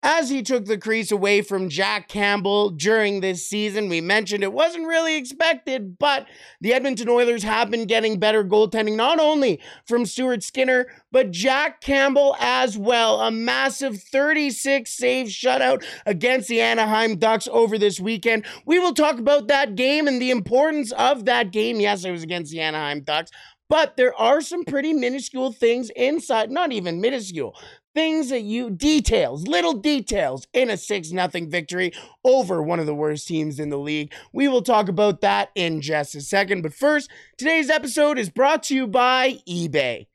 as 0.03 0.31
he 0.31 0.43
took 0.43 0.65
the 0.65 0.79
crease 0.79 1.13
away 1.13 1.43
from 1.43 1.69
Jack 1.69 2.09
Campbell 2.09 2.71
during 2.71 3.21
this 3.21 3.47
season. 3.47 3.89
We 3.89 4.01
mentioned 4.01 4.43
it 4.43 4.53
wasn't 4.53 4.87
really 4.87 5.17
expected, 5.17 5.99
but 5.99 6.27
the 6.61 6.73
Edmonton 6.75 7.09
Oilers 7.09 7.45
have 7.45 7.71
been 7.71 7.87
getting 7.87 8.19
better 8.19 8.45
goaltending, 8.45 8.97
not 8.97 9.21
only 9.21 9.61
from 9.87 10.05
Stuart 10.05 10.43
Skinner, 10.43 10.87
but 11.13 11.31
Jack 11.31 11.81
Campbell 11.81 12.37
as 12.41 12.77
well. 12.77 13.21
A 13.21 13.31
massive 13.31 14.03
36 14.03 14.91
save 14.91 15.29
shutout 15.29 15.85
against 16.05 16.49
the 16.49 16.61
Anaheim 16.61 17.17
Ducks 17.17 17.49
over 17.53 17.79
this 17.79 18.01
weekend. 18.01 18.45
We 18.67 18.79
will 18.79 18.95
talk 18.95 19.19
about 19.19 19.47
that 19.49 19.77
game 19.77 20.09
and 20.09 20.21
the 20.21 20.31
importance 20.31 20.91
of 20.93 21.27
that 21.27 21.53
game. 21.53 21.79
Yes, 21.79 22.05
it 22.05 22.11
was 22.11 22.23
against 22.23 22.51
the 22.51 22.61
Anaheim 22.61 23.03
Ducks. 23.03 23.31
But 23.69 23.97
there 23.97 24.15
are 24.15 24.41
some 24.41 24.65
pretty 24.65 24.93
minuscule 24.93 25.53
things 25.53 25.91
inside, 25.97 26.51
not 26.51 26.73
even 26.73 27.01
minuscule, 27.01 27.57
things 27.95 28.29
that 28.29 28.43
you 28.43 28.71
details, 28.71 29.47
little 29.47 29.73
details 29.73 30.47
in 30.53 30.69
a 30.69 30.77
6 30.77 31.13
nothing 31.13 31.51
victory 31.51 31.93
over 32.25 32.63
one 32.63 32.81
of 32.81 32.87
the 32.87 32.95
worst 32.95 33.29
teams 33.29 33.59
in 33.59 33.71
the 33.71 33.79
league. 33.79 34.13
We 34.33 34.47
will 34.49 34.63
talk 34.63 34.89
about 34.89 35.23
that 35.23 35.51
in 35.55 35.81
just 35.81 36.15
a 36.15 36.21
second, 36.21 36.63
but 36.63 36.75
first, 36.75 37.11
today's 37.39 37.71
episode 37.71 38.19
is 38.19 38.29
brought 38.29 38.63
to 38.65 38.75
you 38.75 38.87
by 38.87 39.41
eBay. 39.49 40.07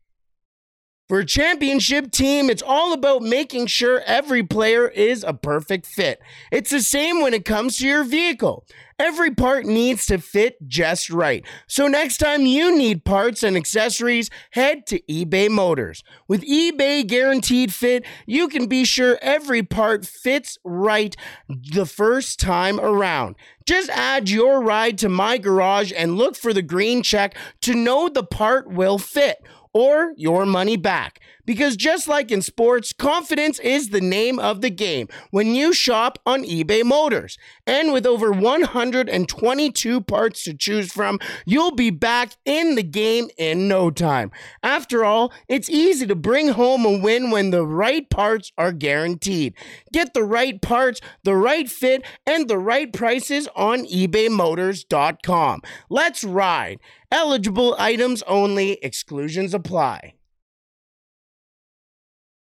For 1.08 1.20
a 1.20 1.26
championship 1.26 2.12
team, 2.12 2.50
it's 2.50 2.62
all 2.62 2.92
about 2.92 3.22
making 3.22 3.68
sure 3.68 4.02
every 4.06 4.44
player 4.44 4.90
is 4.90 5.24
a 5.24 5.34
perfect 5.34 5.86
fit. 5.86 6.20
It's 6.52 6.70
the 6.70 6.82
same 6.82 7.22
when 7.22 7.34
it 7.34 7.46
comes 7.46 7.78
to 7.78 7.88
your 7.88 8.04
vehicle. 8.04 8.66
Every 9.00 9.32
part 9.32 9.66
needs 9.66 10.06
to 10.08 10.18
fit 10.18 10.58
just 10.68 11.10
right. 11.10 11.46
So 11.66 11.88
next 11.88 12.18
time 12.18 12.42
you 12.42 12.78
need 12.78 13.06
parts 13.06 13.42
and 13.42 13.56
accessories, 13.56 14.30
head 14.52 14.86
to 14.88 15.00
eBay 15.04 15.50
Motors. 15.50 16.04
With 16.28 16.42
eBay 16.42 17.08
Guaranteed 17.08 17.74
Fit, 17.74 18.04
you 18.26 18.50
can 18.50 18.66
be 18.66 18.84
sure 18.84 19.18
every 19.22 19.64
part 19.64 20.06
fits 20.06 20.58
right 20.66 21.16
the 21.48 21.86
first 21.86 22.38
time 22.38 22.82
around. 22.82 23.36
Just 23.66 23.90
add 23.92 24.30
your 24.30 24.62
ride 24.62 24.98
to 24.98 25.10
my 25.10 25.38
garage 25.38 25.94
and 25.96 26.18
look 26.18 26.36
for 26.36 26.52
the 26.52 26.62
green 26.62 27.02
check 27.02 27.38
to 27.62 27.76
know 27.76 28.10
the 28.10 28.24
part 28.24 28.70
will 28.70 28.98
fit 28.98 29.38
or 29.78 30.14
your 30.18 30.46
money 30.48 30.76
back. 30.76 31.20
Because 31.48 31.78
just 31.78 32.10
like 32.10 32.30
in 32.30 32.42
sports, 32.42 32.92
confidence 32.92 33.58
is 33.60 33.90
the 33.90 34.02
name 34.02 34.38
of 34.38 34.60
the 34.60 34.70
game 34.70 35.08
when 35.32 35.56
you 35.56 35.74
shop 35.74 36.20
on 36.26 36.44
eBay 36.44 36.84
Motors. 36.84 37.38
And 37.66 37.94
with 37.94 38.06
over 38.06 38.34
122 38.34 40.02
parts 40.02 40.44
to 40.44 40.54
choose 40.54 40.92
from, 40.92 41.20
you'll 41.46 41.74
be 41.74 41.90
back 41.90 42.34
in 42.44 42.76
the 42.76 42.84
game 42.84 43.30
in 43.38 43.70
no 43.70 43.90
time. 43.90 44.30
After 44.62 45.06
all, 45.06 45.32
it's 45.48 45.70
easy 45.70 46.06
to 46.08 46.16
bring 46.16 46.50
home 46.50 46.86
a 46.86 46.98
win 46.98 47.32
when 47.32 47.52
the 47.52 47.66
right 47.66 48.10
parts 48.10 48.52
are 48.58 48.74
guaranteed. 48.74 49.54
Get 49.94 50.14
the 50.14 50.26
right 50.26 50.62
parts, 50.62 51.00
the 51.24 51.36
right 51.36 51.70
fit, 51.70 52.04
and 52.26 52.50
the 52.50 52.60
right 52.60 52.92
prices 52.92 53.48
on 53.56 53.86
ebaymotors.com. 53.86 55.62
Let's 55.90 56.24
ride. 56.26 56.80
Eligible 57.10 57.74
items 57.80 58.22
only, 58.24 58.74
exclusions 58.82 59.54
apply. 59.54 60.17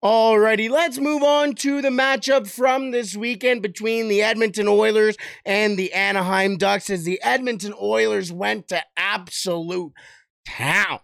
Alrighty, 0.06 0.70
let's 0.70 1.00
move 1.00 1.24
on 1.24 1.56
to 1.56 1.82
the 1.82 1.90
matchup 1.90 2.48
from 2.48 2.92
this 2.92 3.16
weekend 3.16 3.64
between 3.64 4.08
the 4.08 4.22
Edmonton 4.22 4.68
Oilers 4.68 5.18
and 5.44 5.80
the 5.80 5.92
Anaheim 5.94 6.58
Ducks 6.58 6.92
as 6.92 7.06
the 7.06 7.20
Edmonton 7.24 7.74
Oilers 7.82 8.32
went 8.32 8.68
to 8.68 8.84
absolute 8.96 9.94
town 10.48 11.00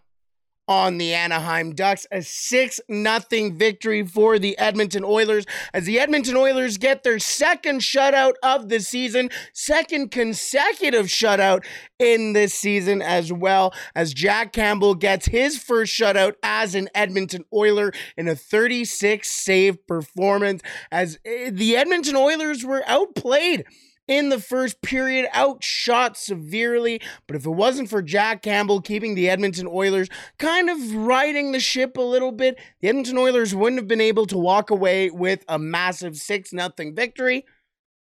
on 0.71 0.97
the 0.97 1.13
Anaheim 1.13 1.75
Ducks. 1.75 2.07
A 2.11 2.21
6 2.21 2.79
0 2.89 3.51
victory 3.51 4.05
for 4.05 4.39
the 4.39 4.57
Edmonton 4.57 5.03
Oilers 5.03 5.45
as 5.73 5.85
the 5.85 5.99
Edmonton 5.99 6.37
Oilers 6.37 6.77
get 6.77 7.03
their 7.03 7.19
second 7.19 7.81
shutout 7.81 8.33
of 8.41 8.69
the 8.69 8.79
season, 8.79 9.29
second 9.53 10.11
consecutive 10.11 11.07
shutout 11.07 11.65
in 11.99 12.33
this 12.33 12.53
season 12.53 13.01
as 13.01 13.31
well 13.31 13.73
as 13.93 14.13
Jack 14.13 14.53
Campbell 14.53 14.95
gets 14.95 15.27
his 15.27 15.57
first 15.57 15.93
shutout 15.93 16.35
as 16.41 16.73
an 16.73 16.89
Edmonton 16.95 17.43
Oiler 17.53 17.91
in 18.17 18.27
a 18.27 18.35
36 18.35 19.29
save 19.29 19.85
performance 19.85 20.61
as 20.91 21.19
eh, 21.25 21.49
the 21.51 21.75
Edmonton 21.75 22.15
Oilers 22.15 22.65
were 22.65 22.83
outplayed 22.87 23.65
in 24.11 24.27
the 24.27 24.39
first 24.39 24.81
period, 24.81 25.29
outshot 25.33 26.17
severely. 26.17 27.01
But 27.27 27.37
if 27.37 27.45
it 27.45 27.51
wasn't 27.51 27.89
for 27.89 28.01
Jack 28.01 28.41
Campbell 28.41 28.81
keeping 28.81 29.15
the 29.15 29.29
Edmonton 29.29 29.67
Oilers 29.67 30.09
kind 30.37 30.69
of 30.69 30.93
riding 30.93 31.53
the 31.53 31.61
ship 31.61 31.95
a 31.95 32.01
little 32.01 32.33
bit, 32.33 32.59
the 32.81 32.89
Edmonton 32.89 33.17
Oilers 33.17 33.55
wouldn't 33.55 33.79
have 33.79 33.87
been 33.87 34.01
able 34.01 34.25
to 34.27 34.37
walk 34.37 34.69
away 34.69 35.09
with 35.09 35.45
a 35.47 35.57
massive 35.57 36.17
6 36.17 36.49
0 36.49 36.69
victory. 36.93 37.45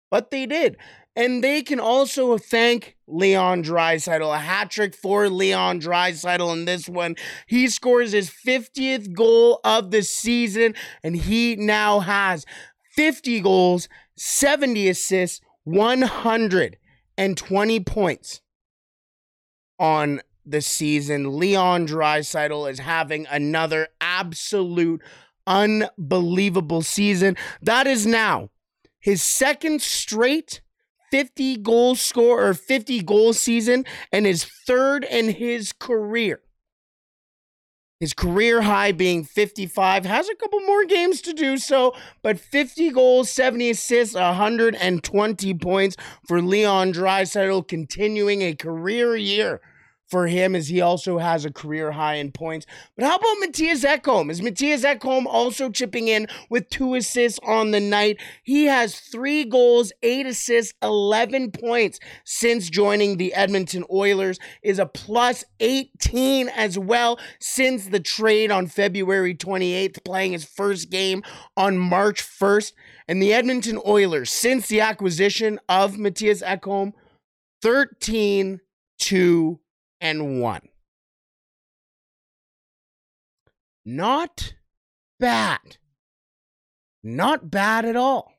But 0.10 0.32
they 0.32 0.46
did. 0.46 0.78
And 1.18 1.44
they 1.44 1.62
can 1.62 1.82
also 1.82 2.38
thank 2.38 2.96
Leon 3.08 3.64
Draisaitl. 3.64 4.34
A 4.34 4.38
hat 4.38 4.72
trick 4.72 4.96
for 4.96 5.28
Leon 5.28 5.82
Draisaitl 5.82 6.54
in 6.54 6.64
this 6.64 6.88
one. 6.88 7.18
He 7.48 7.68
scores 7.68 8.14
his 8.14 8.30
50th 8.30 9.12
goal 9.12 9.60
of 9.66 9.92
the 9.92 10.04
season, 10.04 10.74
and 11.04 11.18
he 11.18 11.58
now 11.58 12.00
has 12.00 12.46
50 12.96 13.42
goals, 13.42 13.90
70 14.16 14.88
assists, 14.88 15.42
120 15.67 17.79
points 17.81 18.41
on 19.77 20.21
the 20.45 20.62
season. 20.62 21.38
Leon 21.38 21.88
Draisaitl 21.88 22.71
is 22.71 22.79
having 22.79 23.27
another 23.29 23.89
absolute 24.00 25.01
unbelievable 25.45 26.81
season. 26.81 27.36
That 27.62 27.86
is 27.86 28.05
now 28.05 28.50
his 28.97 29.21
second 29.21 29.81
straight 29.81 30.62
50 31.12 31.57
goal 31.57 31.95
score 31.95 32.47
or 32.47 32.53
50 32.53 33.03
goal 33.03 33.33
season 33.33 33.83
and 34.09 34.25
his 34.25 34.45
third 34.45 35.03
in 35.03 35.33
his 35.33 35.74
career. 35.74 36.39
His 38.00 38.13
career 38.13 38.62
high 38.62 38.92
being 38.92 39.24
55 39.24 40.06
has 40.06 40.30
a 40.30 40.36
couple 40.36 40.60
more 40.62 40.86
games 40.86 41.20
to 41.22 41.34
do 41.34 41.58
so, 41.58 41.96
but 42.22 42.39
50 42.39 42.92
goals, 42.92 43.32
70 43.32 43.72
assists, 43.72 44.13
120 44.13 45.54
points 45.56 45.96
for 46.27 46.39
Leon 46.39 46.94
Draisaitl, 46.94 47.68
continuing 47.68 48.44
a 48.44 48.54
career 48.54 49.16
year 49.16 49.62
for 50.08 50.28
him 50.28 50.56
as 50.56 50.70
he 50.70 50.82
also 50.82 51.18
has 51.18 51.46
a 51.46 51.52
career 51.52 51.92
high 51.92 52.16
in 52.16 52.32
points. 52.32 52.66
But 52.96 53.06
how 53.06 53.18
about 53.18 53.38
Mattias 53.44 53.86
Ekholm? 53.86 54.32
Is 54.32 54.42
Mattias 54.42 54.84
Ekholm 54.84 55.26
also 55.26 55.70
chipping 55.70 56.08
in 56.08 56.28
with 56.50 56.70
two 56.70 56.96
assists 56.96 57.40
on 57.44 57.72
the 57.72 57.80
night? 57.80 58.18
He 58.44 58.66
has 58.66 59.00
three 59.00 59.44
goals, 59.44 59.92
eight 60.04 60.26
assists, 60.26 60.74
11 60.82 61.52
points 61.52 62.00
since 62.24 62.70
joining 62.70 63.18
the 63.18 63.34
Edmonton 63.34 63.84
Oilers, 63.92 64.40
is 64.62 64.80
a 64.80 64.86
plus 64.86 65.44
18 65.60 66.50
as 66.50 66.80
well 66.80 67.20
since 67.40 67.88
the 67.88 68.00
trade 68.00 68.52
on 68.52 68.68
February 68.68 69.36
28th, 69.36 70.04
playing 70.04 70.32
his 70.32 70.46
first 70.46 70.90
game 70.90 71.24
on 71.56 71.78
March 71.78 72.22
1st. 72.24 72.74
And 73.10 73.22
the 73.22 73.34
Edmonton 73.34 73.80
Oilers, 73.86 74.32
since 74.32 74.68
the 74.68 74.82
acquisition 74.82 75.60
of 75.70 75.94
Mattias 75.94 76.44
Ekholm, 76.44 76.94
13 77.62 78.60
to 79.00 79.60
and 80.01 80.42
one. 80.42 80.70
Not 83.86 84.54
bad. 85.20 85.77
Not 87.04 87.50
bad 87.50 87.86
at 87.86 87.96
all. 87.96 88.37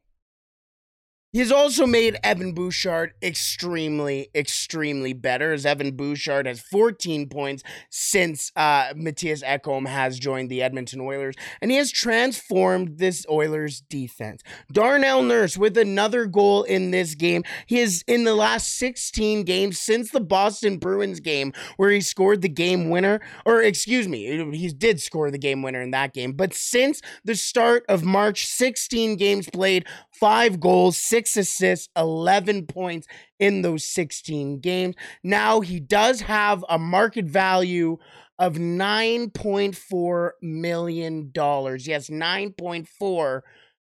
He 1.30 1.40
has 1.40 1.52
also 1.52 1.86
made 1.86 2.16
Evan 2.24 2.54
Bouchard 2.54 3.12
extremely, 3.22 4.30
extremely 4.34 5.12
better, 5.12 5.52
as 5.52 5.66
Evan 5.66 5.94
Bouchard 5.94 6.46
has 6.46 6.58
14 6.58 7.28
points 7.28 7.62
since 7.90 8.50
uh, 8.56 8.94
Mattias 8.94 9.44
Ekholm 9.44 9.86
has 9.86 10.18
joined 10.18 10.48
the 10.48 10.62
Edmonton 10.62 11.02
Oilers, 11.02 11.34
and 11.60 11.70
he 11.70 11.76
has 11.76 11.92
transformed 11.92 12.96
this 12.96 13.26
Oilers 13.30 13.82
defense. 13.90 14.42
Darnell 14.72 15.22
Nurse 15.22 15.58
with 15.58 15.76
another 15.76 16.24
goal 16.24 16.62
in 16.62 16.92
this 16.92 17.14
game. 17.14 17.44
He 17.66 17.80
is 17.80 18.02
in 18.06 18.24
the 18.24 18.34
last 18.34 18.78
16 18.78 19.44
games 19.44 19.78
since 19.78 20.10
the 20.10 20.20
Boston 20.20 20.78
Bruins 20.78 21.20
game, 21.20 21.52
where 21.76 21.90
he 21.90 22.00
scored 22.00 22.40
the 22.40 22.48
game 22.48 22.88
winner, 22.88 23.20
or 23.44 23.62
excuse 23.62 24.08
me, 24.08 24.50
he 24.56 24.68
did 24.68 24.98
score 24.98 25.30
the 25.30 25.36
game 25.36 25.60
winner 25.60 25.82
in 25.82 25.90
that 25.90 26.14
game, 26.14 26.32
but 26.32 26.54
since 26.54 27.02
the 27.22 27.34
start 27.34 27.84
of 27.86 28.02
March, 28.02 28.46
16 28.46 29.16
games 29.16 29.46
played, 29.50 29.86
five 30.10 30.58
goals, 30.58 30.96
six 31.18 31.36
assists, 31.36 31.88
11 31.96 32.66
points 32.66 33.08
in 33.40 33.62
those 33.62 33.84
16 33.84 34.60
games. 34.60 34.94
Now 35.24 35.60
he 35.60 35.80
does 35.80 36.20
have 36.20 36.64
a 36.68 36.78
market 36.78 37.24
value 37.24 37.98
of 38.38 38.54
$9.4 38.54 40.30
million. 40.40 41.32
Yes, 41.34 42.08
$9.4 42.08 43.40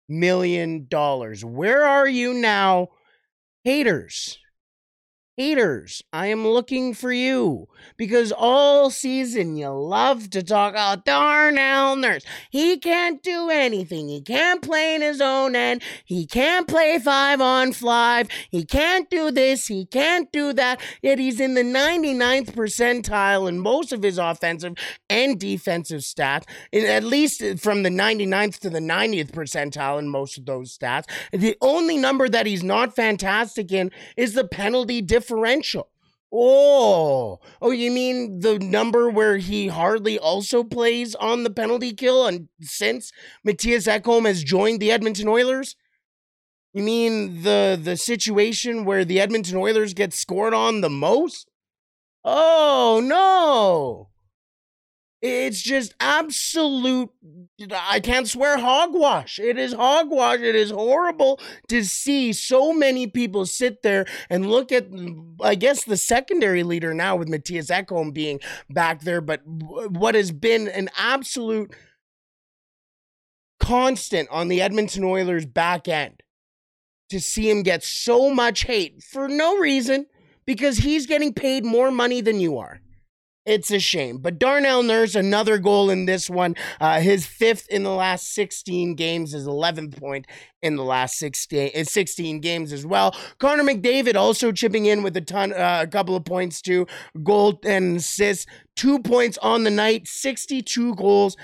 million. 0.09 0.87
Where 1.43 1.85
are 1.85 2.09
you 2.09 2.35
now, 2.35 2.89
haters? 3.65 4.39
Haters, 5.37 6.03
I 6.13 6.29
am 6.29 6.47
looking 6.47 6.95
for 6.95 7.13
you 7.13 7.67
because 7.97 8.33
all 8.33 8.91
season 8.91 9.57
you 9.57 9.69
love 9.69 10.31
to 10.31 10.43
talk 10.43 10.75
oh, 10.75 10.77
about 10.77 11.05
Darnell 11.05 11.97
Nurse. 11.97 12.25
He 12.51 12.79
can't 12.79 13.23
do 13.23 13.51
anything. 13.51 14.09
He 14.09 14.21
can't 14.21 14.63
play 14.63 14.95
in 14.95 15.03
his 15.03 15.21
own 15.21 15.57
end. 15.57 15.83
He 16.05 16.27
can't 16.27 16.69
play 16.69 16.99
five 16.99 17.41
on 17.41 17.73
five. 17.73 18.29
He 18.51 18.65
can't 18.65 19.11
do 19.11 19.31
this. 19.31 19.67
He 19.67 19.87
can't 19.87 20.31
do 20.31 20.53
that. 20.53 20.81
Yet 21.03 21.19
he's 21.19 21.41
in 21.41 21.55
the 21.55 21.63
99th 21.63 22.53
percentile 22.53 23.49
in 23.49 23.59
most 23.59 23.93
of 23.93 24.03
his 24.03 24.19
offensive 24.19 24.75
and 25.11 25.39
defensive 25.39 26.03
stats, 26.03 26.45
at 26.73 27.03
least 27.03 27.43
from 27.59 27.83
the 27.83 27.91
99th 27.91 28.61
to 28.61 28.71
the 28.71 28.79
90th 28.79 29.33
percentile 29.33 29.99
in 29.99 30.09
most 30.09 30.39
of 30.39 30.47
those 30.47 30.77
stats. 30.77 31.05
The 31.33 31.57
only 31.61 31.97
number 31.97 32.29
that 32.29 32.47
he's 32.47 32.63
not 32.63 32.95
fantastic 32.95 33.73
in 33.73 33.91
is 34.17 34.35
the 34.35 34.47
penalty 34.47 35.01
difference 35.03 35.24
differential. 35.25 35.89
Oh, 36.37 37.39
oh, 37.63 37.71
you 37.71 37.93
mean 37.93 38.41
the 38.41 38.59
number 38.59 39.09
where 39.09 39.37
he 39.37 39.69
hardly 39.69 40.19
also 40.19 40.65
plays 40.65 41.15
on 41.15 41.45
the 41.45 41.51
penalty 41.51 41.93
kill 41.93 42.27
and 42.27 42.49
since 42.61 43.13
Mattias 43.47 43.87
Ekholm 43.87 44.27
has 44.27 44.43
joined 44.43 44.81
the 44.81 44.91
Edmonton 44.91 45.29
Oilers? 45.29 45.77
You 46.73 46.83
mean 46.83 47.45
the 47.45 47.79
the 47.81 47.97
situation 47.97 48.85
where 48.85 49.05
the 49.05 49.21
Edmonton 49.21 49.57
Oilers 49.57 49.95
get 49.95 50.13
scored 50.13 50.55
on 50.55 50.81
the 50.81 50.91
most? 50.91 51.49
Oh 52.25 53.01
no. 53.05 54.04
It's 55.27 55.63
just 55.63 55.95
absolute, 56.01 57.09
I 57.75 58.01
can't 58.01 58.29
swear 58.29 58.59
hogwash. 58.59 59.39
It 59.39 59.57
is 59.57 59.73
hogwash. 59.73 60.41
It 60.41 60.55
is 60.55 60.71
horrible 60.71 61.41
to 61.69 61.83
see 61.83 62.35
so 62.35 62.75
many 62.75 63.07
people 63.07 63.47
sit 63.47 63.83
there 63.83 64.05
and 64.29 64.51
look 64.51 64.71
at, 64.71 64.87
I 65.41 65.55
guess, 65.55 65.83
the 65.83 65.97
secondary 65.97 66.63
leader 66.63 66.93
now 66.93 67.17
with 67.17 67.29
Mattias 67.29 67.71
Ekholm 67.71 68.13
being 68.13 68.39
back 68.69 69.01
there, 69.01 69.23
but 69.23 69.41
what 69.47 70.15
has 70.15 70.31
been 70.31 70.69
an 70.69 70.91
absolute 70.95 71.75
constant 73.59 74.29
on 74.29 74.49
the 74.49 74.61
Edmonton 74.61 75.05
Oilers 75.05 75.47
back 75.47 75.89
end 75.89 76.23
to 77.09 77.19
see 77.19 77.49
him 77.49 77.63
get 77.63 77.83
so 77.83 78.29
much 78.29 78.65
hate 78.65 79.03
for 79.03 79.27
no 79.27 79.57
reason 79.57 80.05
because 80.45 80.77
he's 80.77 81.07
getting 81.07 81.33
paid 81.33 81.65
more 81.65 81.91
money 81.91 82.21
than 82.21 82.41
you 82.41 82.59
are. 82.59 82.83
It's 83.47 83.71
a 83.71 83.79
shame. 83.79 84.19
But 84.19 84.39
Darnell 84.39 84.83
Nurse, 84.83 85.15
another 85.15 85.59
goal 85.59 85.91
in 85.91 86.07
this 86.07 86.31
one. 86.31 86.57
Uh, 86.81 87.01
his 87.01 87.27
fifth 87.27 87.69
in 87.69 87.83
the 87.83 87.91
last 87.91 88.33
16 88.33 88.95
games, 88.95 89.33
his 89.33 89.47
11th 89.47 89.99
point 89.99 90.27
in 90.63 90.77
the 90.77 90.83
last 90.83 91.19
16, 91.19 91.71
uh, 91.77 91.85
16 91.85 92.41
games 92.41 92.73
as 92.73 92.87
well. 92.87 93.15
Connor 93.39 93.63
McDavid 93.63 94.17
also 94.17 94.51
chipping 94.51 94.87
in 94.87 95.03
with 95.03 95.15
a 95.19 95.21
ton, 95.21 95.53
uh, 95.53 95.81
a 95.83 95.87
couple 95.87 96.17
of 96.17 96.25
points 96.25 96.63
too. 96.63 96.87
Goal 97.23 97.61
and 97.65 97.99
assists, 97.99 98.47
two 98.77 98.99
points 99.01 99.37
on 99.39 99.65
the 99.65 99.71
night, 99.71 100.09
62 100.09 100.95
goals, 100.95 101.37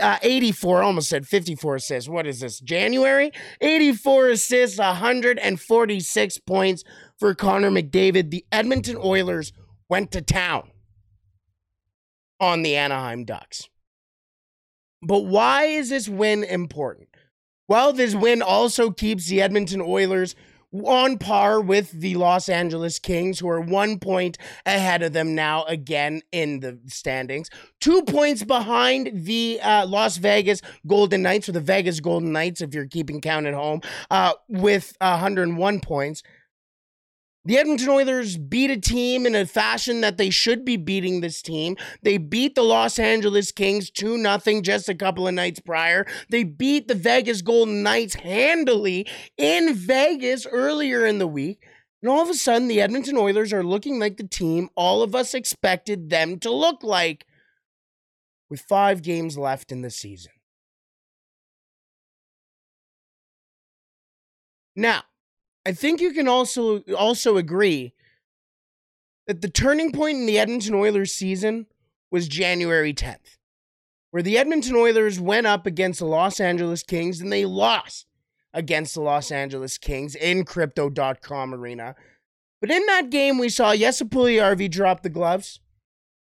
uh, 0.00 0.18
84, 0.22 0.82
almost 0.82 1.10
said 1.10 1.26
54 1.26 1.76
assists. 1.76 2.08
What 2.08 2.26
is 2.26 2.40
this, 2.40 2.58
January? 2.58 3.32
84 3.60 4.30
assists, 4.30 4.78
146 4.78 6.38
points 6.38 6.84
for 7.18 7.34
Connor 7.34 7.70
McDavid. 7.70 8.30
The 8.30 8.46
Edmonton 8.50 8.96
Oilers 8.96 9.52
went 9.90 10.10
to 10.12 10.22
town 10.22 10.70
on 12.40 12.62
the 12.62 12.76
Anaheim 12.76 13.24
Ducks. 13.24 13.68
But 15.02 15.24
why 15.26 15.64
is 15.64 15.90
this 15.90 16.08
win 16.08 16.44
important? 16.44 17.08
Well, 17.68 17.92
this 17.92 18.14
win 18.14 18.42
also 18.42 18.90
keeps 18.90 19.26
the 19.26 19.40
Edmonton 19.40 19.80
Oilers 19.80 20.34
on 20.82 21.18
par 21.18 21.60
with 21.60 21.92
the 21.92 22.16
Los 22.16 22.48
Angeles 22.48 22.98
Kings, 22.98 23.38
who 23.38 23.48
are 23.48 23.60
one 23.60 23.98
point 23.98 24.38
ahead 24.66 25.02
of 25.02 25.12
them 25.12 25.34
now, 25.34 25.64
again 25.64 26.22
in 26.32 26.60
the 26.60 26.78
standings. 26.86 27.48
Two 27.80 28.02
points 28.02 28.42
behind 28.42 29.10
the 29.12 29.60
uh, 29.62 29.86
Las 29.86 30.16
Vegas 30.16 30.60
Golden 30.86 31.22
Knights, 31.22 31.48
or 31.48 31.52
the 31.52 31.60
Vegas 31.60 32.00
Golden 32.00 32.32
Knights, 32.32 32.60
if 32.60 32.74
you're 32.74 32.88
keeping 32.88 33.20
count 33.20 33.46
at 33.46 33.54
home, 33.54 33.80
uh, 34.10 34.32
with 34.48 34.96
101 35.00 35.80
points. 35.80 36.22
The 37.46 37.58
Edmonton 37.58 37.90
Oilers 37.90 38.38
beat 38.38 38.70
a 38.70 38.80
team 38.80 39.26
in 39.26 39.34
a 39.34 39.44
fashion 39.44 40.00
that 40.00 40.16
they 40.16 40.30
should 40.30 40.64
be 40.64 40.78
beating 40.78 41.20
this 41.20 41.42
team. 41.42 41.76
They 42.02 42.16
beat 42.16 42.54
the 42.54 42.62
Los 42.62 42.98
Angeles 42.98 43.52
Kings 43.52 43.90
2 43.90 44.22
0 44.22 44.60
just 44.62 44.88
a 44.88 44.94
couple 44.94 45.28
of 45.28 45.34
nights 45.34 45.60
prior. 45.60 46.06
They 46.30 46.44
beat 46.44 46.88
the 46.88 46.94
Vegas 46.94 47.42
Golden 47.42 47.82
Knights 47.82 48.14
handily 48.14 49.06
in 49.36 49.74
Vegas 49.74 50.46
earlier 50.46 51.04
in 51.04 51.18
the 51.18 51.26
week. 51.26 51.66
And 52.00 52.10
all 52.10 52.22
of 52.22 52.30
a 52.30 52.34
sudden, 52.34 52.68
the 52.68 52.80
Edmonton 52.80 53.18
Oilers 53.18 53.52
are 53.52 53.62
looking 53.62 53.98
like 53.98 54.16
the 54.16 54.26
team 54.26 54.70
all 54.74 55.02
of 55.02 55.14
us 55.14 55.34
expected 55.34 56.08
them 56.08 56.38
to 56.40 56.50
look 56.50 56.82
like 56.82 57.26
with 58.48 58.60
five 58.60 59.02
games 59.02 59.36
left 59.36 59.70
in 59.70 59.82
the 59.82 59.90
season. 59.90 60.32
Now, 64.74 65.02
I 65.66 65.72
think 65.72 66.00
you 66.00 66.12
can 66.12 66.28
also 66.28 66.80
also 66.96 67.36
agree 67.36 67.94
that 69.26 69.40
the 69.40 69.48
turning 69.48 69.92
point 69.92 70.18
in 70.18 70.26
the 70.26 70.38
Edmonton 70.38 70.74
Oilers 70.74 71.12
season 71.12 71.66
was 72.10 72.28
January 72.28 72.92
10th, 72.92 73.38
where 74.10 74.22
the 74.22 74.36
Edmonton 74.36 74.76
Oilers 74.76 75.18
went 75.18 75.46
up 75.46 75.66
against 75.66 76.00
the 76.00 76.06
Los 76.06 76.38
Angeles 76.40 76.82
Kings 76.82 77.20
and 77.20 77.32
they 77.32 77.44
lost 77.44 78.06
against 78.52 78.94
the 78.94 79.00
Los 79.00 79.30
Angeles 79.30 79.78
Kings 79.78 80.14
in 80.14 80.44
Crypto.com 80.44 81.54
Arena. 81.54 81.96
But 82.60 82.70
in 82.70 82.84
that 82.86 83.10
game, 83.10 83.38
we 83.38 83.48
saw 83.48 83.74
Jesse 83.74 84.04
Puljujarvi 84.04 84.70
drop 84.70 85.02
the 85.02 85.10
gloves. 85.10 85.60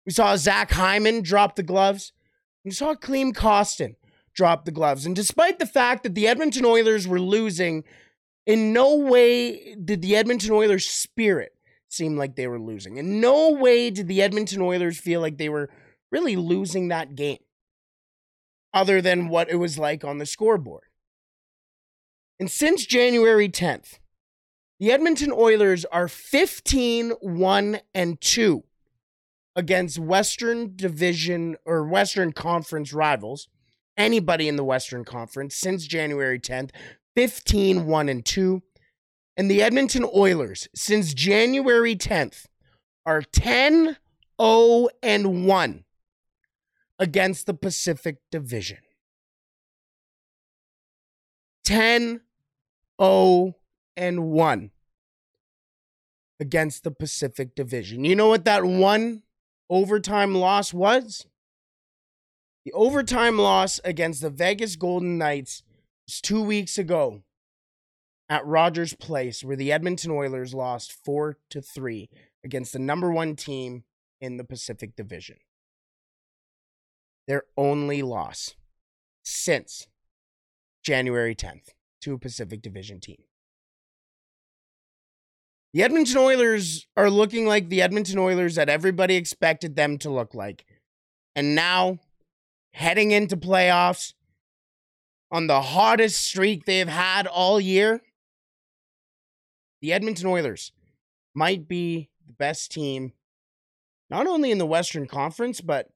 We 0.07 0.12
saw 0.12 0.37
Zach 0.37 0.72
Hyman 0.72 1.22
drop 1.22 1.57
the 1.57 1.62
gloves. 1.62 2.12
We 2.64 2.70
saw 2.70 2.94
Klim 2.94 3.33
Kostin 3.33 3.96
drop 4.35 4.64
the 4.64 4.72
gloves. 4.72 5.05
And 5.05 5.14
despite 5.14 5.59
the 5.59 5.66
fact 5.66 6.02
that 6.02 6.14
the 6.14 6.26
Edmonton 6.26 6.64
Oilers 6.64 7.07
were 7.07 7.20
losing, 7.20 7.85
in 8.46 8.72
no 8.72 8.96
way 8.96 9.74
did 9.74 10.02
the 10.02 10.16
Edmonton 10.16 10.50
Oilers 10.52 10.87
spirit 10.87 11.52
seem 11.88 12.16
like 12.16 12.37
they 12.37 12.46
were 12.46 12.61
losing. 12.61 12.96
In 12.96 13.20
no 13.20 13.50
way 13.50 13.90
did 13.90 14.09
the 14.09 14.22
Edmonton 14.22 14.61
Oilers 14.61 14.98
feel 14.98 15.20
like 15.20 15.38
they 15.38 15.48
were 15.48 15.70
really 16.11 16.37
losing 16.37 16.88
that 16.88 17.14
game, 17.14 17.38
other 18.72 19.00
than 19.00 19.28
what 19.28 19.50
it 19.50 19.57
was 19.57 19.78
like 19.78 20.05
on 20.05 20.18
the 20.18 20.26
scoreboard. 20.26 20.85
And 22.40 22.50
since 22.50 22.87
January 22.87 23.48
10th, 23.48 23.98
the 24.81 24.90
Edmonton 24.90 25.33
Oilers 25.33 25.85
are 25.87 26.09
15 26.09 27.11
1 27.20 27.81
and 27.94 28.20
2 28.20 28.64
against 29.55 29.98
Western 29.98 30.74
Division 30.74 31.57
or 31.64 31.87
Western 31.87 32.33
Conference 32.33 32.92
rivals, 32.92 33.48
anybody 33.96 34.48
in 34.48 34.57
the 34.57 34.64
Western 34.64 35.05
Conference 35.05 35.55
since 35.55 35.87
January 35.87 36.40
10th, 36.40 36.70
15 37.16 37.87
1 37.87 38.09
and 38.09 38.25
2. 38.25 38.62
And 39.37 39.51
the 39.51 39.62
Edmonton 39.62 40.05
Oilers 40.14 40.68
since 40.75 41.14
January 41.14 41.96
10th 41.96 42.46
are 43.07 43.22
10 43.22 43.96
0 44.40 44.88
and 45.03 45.46
1 45.46 45.85
against 46.98 47.46
the 47.46 47.55
Pacific 47.55 48.18
Division. 48.31 48.79
10 51.64 52.20
0 53.01 53.57
and 53.96 54.25
1 54.31 54.70
against 56.40 56.85
the 56.85 56.90
Pacific 56.90 57.55
Division. 57.55 58.05
You 58.05 58.16
know 58.16 58.29
what 58.29 58.44
that 58.44 58.64
one 58.64 59.22
overtime 59.70 60.35
loss 60.35 60.75
was? 60.75 61.27
The 62.64 62.72
overtime 62.72 63.38
loss 63.38 63.81
against 63.85 64.20
the 64.20 64.31
Vegas 64.31 64.77
Golden 64.77 65.18
Knights 65.18 65.62
two 66.06 66.42
weeks 66.42 66.78
ago 66.78 67.22
at 68.28 68.46
Rogers 68.46 68.94
Place, 68.94 69.44
where 69.44 69.56
the 69.56 69.72
Edmonton 69.72 70.10
Oilers 70.10 70.54
lost 70.54 70.92
four 71.04 71.38
to 71.50 71.60
three 71.60 72.08
against 72.44 72.72
the 72.72 72.78
number 72.78 73.10
one 73.10 73.36
team 73.36 73.84
in 74.20 74.36
the 74.36 74.44
Pacific 74.44 74.96
Division. 74.96 75.36
Their 77.26 77.44
only 77.56 78.02
loss 78.02 78.54
since 79.22 79.86
January 80.82 81.34
10th 81.34 81.70
to 82.02 82.14
a 82.14 82.18
Pacific 82.18 82.62
Division 82.62 83.00
team. 83.00 83.22
The 85.72 85.82
Edmonton 85.82 86.18
Oilers 86.18 86.86
are 86.96 87.08
looking 87.08 87.46
like 87.46 87.68
the 87.68 87.80
Edmonton 87.80 88.18
Oilers 88.18 88.56
that 88.56 88.68
everybody 88.68 89.16
expected 89.16 89.74
them 89.74 89.96
to 89.98 90.10
look 90.10 90.34
like. 90.34 90.66
And 91.34 91.54
now, 91.54 91.98
heading 92.74 93.10
into 93.10 93.36
playoffs 93.36 94.12
on 95.33 95.47
the 95.47 95.62
hottest 95.62 96.21
streak 96.21 96.66
they've 96.66 96.87
had 96.87 97.27
all 97.27 97.59
year, 97.59 98.03
the 99.81 99.92
Edmonton 99.92 100.27
Oilers 100.27 100.73
might 101.35 101.66
be 101.66 102.11
the 102.27 102.35
best 102.35 102.71
team, 102.71 103.14
not 104.11 104.27
only 104.27 104.51
in 104.51 104.59
the 104.59 104.66
Western 104.66 105.07
Conference, 105.07 105.62
but 105.62 105.88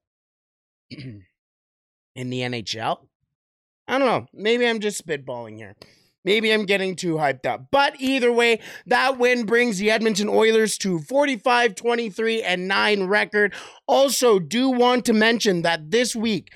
in 0.90 1.22
the 2.14 2.40
NHL. 2.40 3.00
I 3.86 3.98
don't 3.98 4.08
know. 4.08 4.26
Maybe 4.32 4.66
I'm 4.66 4.80
just 4.80 5.06
spitballing 5.06 5.56
here. 5.56 5.76
Maybe 6.24 6.52
I'm 6.52 6.66
getting 6.66 6.96
too 6.96 7.14
hyped 7.14 7.46
up. 7.46 7.68
But 7.70 8.00
either 8.00 8.32
way, 8.32 8.58
that 8.86 9.16
win 9.16 9.46
brings 9.46 9.78
the 9.78 9.92
Edmonton 9.92 10.28
Oilers 10.28 10.76
to 10.78 10.98
45 10.98 11.76
23 11.76 12.42
and 12.42 12.66
9 12.66 13.04
record. 13.04 13.54
Also, 13.86 14.40
do 14.40 14.70
want 14.70 15.04
to 15.04 15.12
mention 15.12 15.62
that 15.62 15.92
this 15.92 16.16
week, 16.16 16.52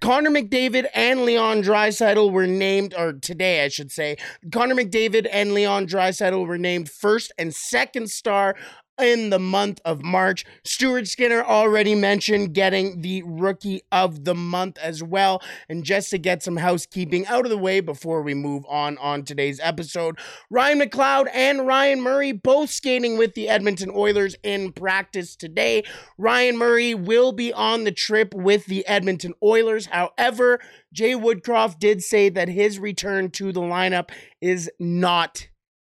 Connor 0.00 0.30
McDavid 0.30 0.86
and 0.94 1.24
Leon 1.24 1.62
Draisaitl 1.62 2.30
were 2.30 2.46
named, 2.46 2.94
or 2.96 3.14
today 3.14 3.64
I 3.64 3.68
should 3.68 3.90
say, 3.90 4.16
Connor 4.52 4.76
McDavid 4.76 5.26
and 5.30 5.54
Leon 5.54 5.86
Draisaitl 5.86 6.46
were 6.46 6.58
named 6.58 6.88
first 6.88 7.32
and 7.36 7.54
second 7.54 8.08
star 8.10 8.54
in 8.98 9.30
the 9.30 9.38
month 9.38 9.80
of 9.84 10.02
March. 10.02 10.44
Stuart 10.64 11.08
Skinner 11.08 11.42
already 11.42 11.94
mentioned 11.94 12.54
getting 12.54 13.02
the 13.02 13.22
rookie 13.24 13.82
of 13.90 14.24
the 14.24 14.34
month 14.34 14.78
as 14.78 15.02
well. 15.02 15.42
And 15.68 15.84
just 15.84 16.10
to 16.10 16.18
get 16.18 16.42
some 16.42 16.56
housekeeping 16.56 17.26
out 17.26 17.44
of 17.44 17.50
the 17.50 17.58
way 17.58 17.80
before 17.80 18.22
we 18.22 18.34
move 18.34 18.64
on 18.68 18.98
on 18.98 19.24
today's 19.24 19.60
episode, 19.60 20.18
Ryan 20.50 20.80
McLeod 20.80 21.28
and 21.32 21.66
Ryan 21.66 22.00
Murray 22.00 22.32
both 22.32 22.70
skating 22.70 23.16
with 23.16 23.34
the 23.34 23.48
Edmonton 23.48 23.90
Oilers 23.90 24.36
in 24.42 24.72
practice 24.72 25.36
today. 25.36 25.84
Ryan 26.18 26.56
Murray 26.56 26.94
will 26.94 27.32
be 27.32 27.52
on 27.52 27.84
the 27.84 27.92
trip 27.92 28.34
with 28.34 28.66
the 28.66 28.86
Edmonton 28.86 29.34
Oilers. 29.42 29.86
However, 29.86 30.60
Jay 30.92 31.14
Woodcroft 31.14 31.78
did 31.78 32.02
say 32.02 32.28
that 32.28 32.48
his 32.48 32.78
return 32.78 33.30
to 33.30 33.52
the 33.52 33.60
lineup 33.60 34.10
is 34.40 34.70
not 34.78 35.48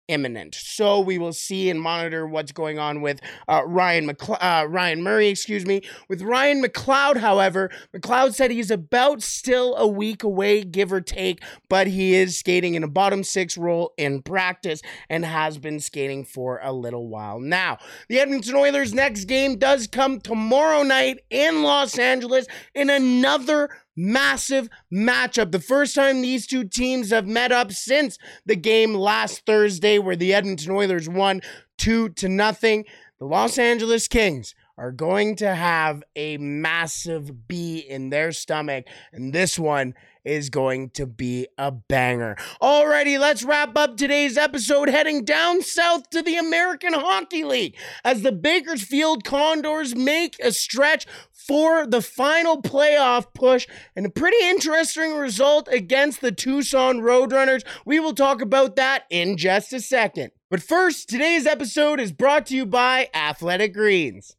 imminent. 0.08 0.54
So 0.54 1.00
we 1.00 1.18
will 1.18 1.32
see 1.32 1.70
and 1.70 1.80
monitor 1.80 2.26
what's 2.26 2.52
going 2.52 2.78
on 2.78 3.00
with 3.00 3.20
uh, 3.48 3.62
Ryan 3.66 4.08
McLe- 4.08 4.38
uh, 4.40 4.66
Ryan 4.66 5.02
Murray, 5.02 5.28
excuse 5.28 5.64
me. 5.66 5.82
With 6.08 6.22
Ryan 6.22 6.62
McLeod, 6.62 7.18
however, 7.18 7.70
McLeod 7.94 8.34
said 8.34 8.50
he's 8.50 8.70
about 8.70 9.22
still 9.22 9.74
a 9.76 9.86
week 9.86 10.22
away, 10.22 10.62
give 10.62 10.92
or 10.92 11.00
take, 11.00 11.42
but 11.68 11.86
he 11.86 12.14
is 12.14 12.38
skating 12.38 12.74
in 12.74 12.84
a 12.84 12.88
bottom 12.88 13.24
six 13.24 13.56
role 13.56 13.92
in 13.96 14.22
practice 14.22 14.82
and 15.08 15.24
has 15.24 15.58
been 15.58 15.80
skating 15.80 16.24
for 16.24 16.60
a 16.62 16.72
little 16.72 17.08
while 17.08 17.40
now. 17.40 17.78
The 18.08 18.20
Edmonton 18.20 18.54
Oilers' 18.54 18.94
next 18.94 19.24
game 19.24 19.56
does 19.56 19.86
come 19.86 20.20
tomorrow 20.20 20.82
night 20.82 21.20
in 21.30 21.62
Los 21.62 21.98
Angeles 21.98 22.46
in 22.74 22.90
another 22.90 23.70
massive 23.96 24.68
matchup. 24.92 25.52
The 25.52 25.60
first 25.60 25.94
time 25.94 26.22
these 26.22 26.46
two 26.46 26.64
teams 26.64 27.10
have 27.10 27.26
met 27.26 27.52
up 27.52 27.72
since 27.72 28.18
the 28.46 28.56
game 28.56 28.94
last 28.94 29.46
Thursday, 29.46 29.98
where 29.98 30.16
the 30.16 30.34
Edmonton 30.34 30.72
Oilers 30.72 31.08
won 31.08 31.40
two 31.78 32.08
to 32.10 32.28
nothing. 32.28 32.84
The 33.18 33.26
Los 33.26 33.58
Angeles 33.58 34.08
Kings 34.08 34.54
are 34.76 34.90
going 34.90 35.36
to 35.36 35.54
have 35.54 36.02
a 36.16 36.36
massive 36.38 37.46
bee 37.46 37.78
in 37.78 38.10
their 38.10 38.32
stomach, 38.32 38.86
and 39.12 39.32
this 39.32 39.58
one 39.58 39.94
is 40.24 40.50
going 40.50 40.90
to 40.90 41.06
be 41.06 41.46
a 41.58 41.70
banger. 41.70 42.36
Alrighty, 42.60 43.18
let's 43.18 43.44
wrap 43.44 43.76
up 43.76 43.96
today's 43.96 44.36
episode 44.36 44.88
heading 44.88 45.24
down 45.24 45.62
south 45.62 46.10
to 46.10 46.22
the 46.22 46.36
American 46.36 46.92
Hockey 46.94 47.44
League 47.44 47.76
as 48.04 48.22
the 48.22 48.32
Bakersfield 48.32 49.24
Condors 49.24 49.94
make 49.94 50.36
a 50.40 50.52
stretch 50.52 51.06
for 51.32 51.86
the 51.86 52.00
final 52.00 52.62
playoff 52.62 53.26
push 53.34 53.66
and 53.94 54.06
a 54.06 54.10
pretty 54.10 54.42
interesting 54.42 55.14
result 55.14 55.68
against 55.70 56.20
the 56.20 56.32
Tucson 56.32 57.00
Roadrunners. 57.00 57.64
We 57.84 58.00
will 58.00 58.14
talk 58.14 58.40
about 58.40 58.76
that 58.76 59.04
in 59.10 59.36
just 59.36 59.72
a 59.72 59.80
second. 59.80 60.30
But 60.50 60.62
first, 60.62 61.08
today's 61.08 61.46
episode 61.46 62.00
is 62.00 62.12
brought 62.12 62.46
to 62.46 62.56
you 62.56 62.64
by 62.64 63.08
Athletic 63.12 63.74
Greens. 63.74 64.36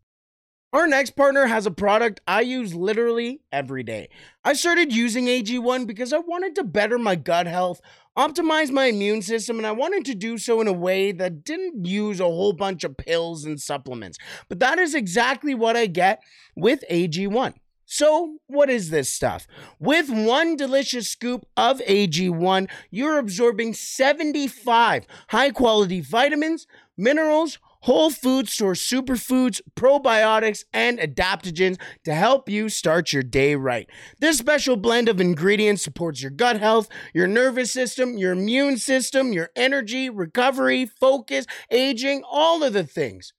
Our 0.76 0.88
next 0.88 1.12
partner 1.12 1.46
has 1.46 1.66
a 1.66 1.72
product 1.72 2.20
I 2.28 2.42
use 2.42 2.76
literally 2.76 3.40
every 3.50 3.82
day. 3.82 4.10
I 4.44 4.52
started 4.52 4.92
using 4.92 5.28
AG1 5.28 5.88
because 5.88 6.12
I 6.12 6.18
wanted 6.18 6.54
to 6.56 6.66
better 6.66 7.00
my 7.00 7.16
gut 7.16 7.48
health, 7.48 7.80
optimize 8.18 8.72
my 8.72 8.88
immune 8.88 9.22
system, 9.22 9.58
and 9.58 9.66
I 9.66 9.72
wanted 9.72 10.04
to 10.04 10.16
do 10.16 10.38
so 10.38 10.60
in 10.60 10.68
a 10.68 10.74
way 10.74 11.14
that 11.14 11.46
didn't 11.46 11.86
use 11.86 12.20
a 12.20 12.26
whole 12.26 12.52
bunch 12.52 12.84
of 12.84 12.98
pills 12.98 13.46
and 13.46 13.58
supplements. 13.58 14.18
But 14.50 14.60
that 14.60 14.78
is 14.78 14.94
exactly 14.94 15.56
what 15.56 15.78
I 15.78 15.86
get 15.86 16.22
with 16.58 16.84
AG1. 16.92 17.54
So, 17.86 18.40
what 18.48 18.70
is 18.70 18.90
this 18.90 19.10
stuff? 19.14 19.48
With 19.80 20.10
one 20.10 20.58
delicious 20.58 21.08
scoop 21.08 21.46
of 21.56 21.80
AG1, 21.88 22.68
you're 22.92 23.18
absorbing 23.18 23.76
75 23.76 25.06
high 25.30 25.52
quality 25.52 26.02
vitamins, 26.02 26.68
minerals, 26.98 27.60
whole 27.86 28.10
food 28.10 28.50
source 28.50 28.86
superfoods, 28.86 29.62
probiotics, 29.76 30.64
and 30.74 31.00
adaptogens 31.00 31.80
to 32.04 32.14
help 32.14 32.50
you 32.50 32.68
start 32.68 33.14
your 33.14 33.24
day 33.24 33.56
right. 33.56 33.88
This 34.20 34.40
special 34.40 34.76
blend 34.76 35.08
of 35.08 35.22
ingredients 35.22 35.84
supports 35.84 36.22
your 36.22 36.32
gut 36.32 36.60
health, 36.60 36.90
your 37.14 37.28
nervous 37.28 37.72
system, 37.72 38.18
your 38.18 38.34
immune 38.34 38.78
system, 38.78 39.34
your 39.34 39.50
energy, 39.56 40.10
recovery, 40.10 40.86
focus, 40.86 41.46
aging, 41.70 42.24
all 42.30 42.64
of 42.64 42.74
the 42.74 42.84
things 42.84 43.34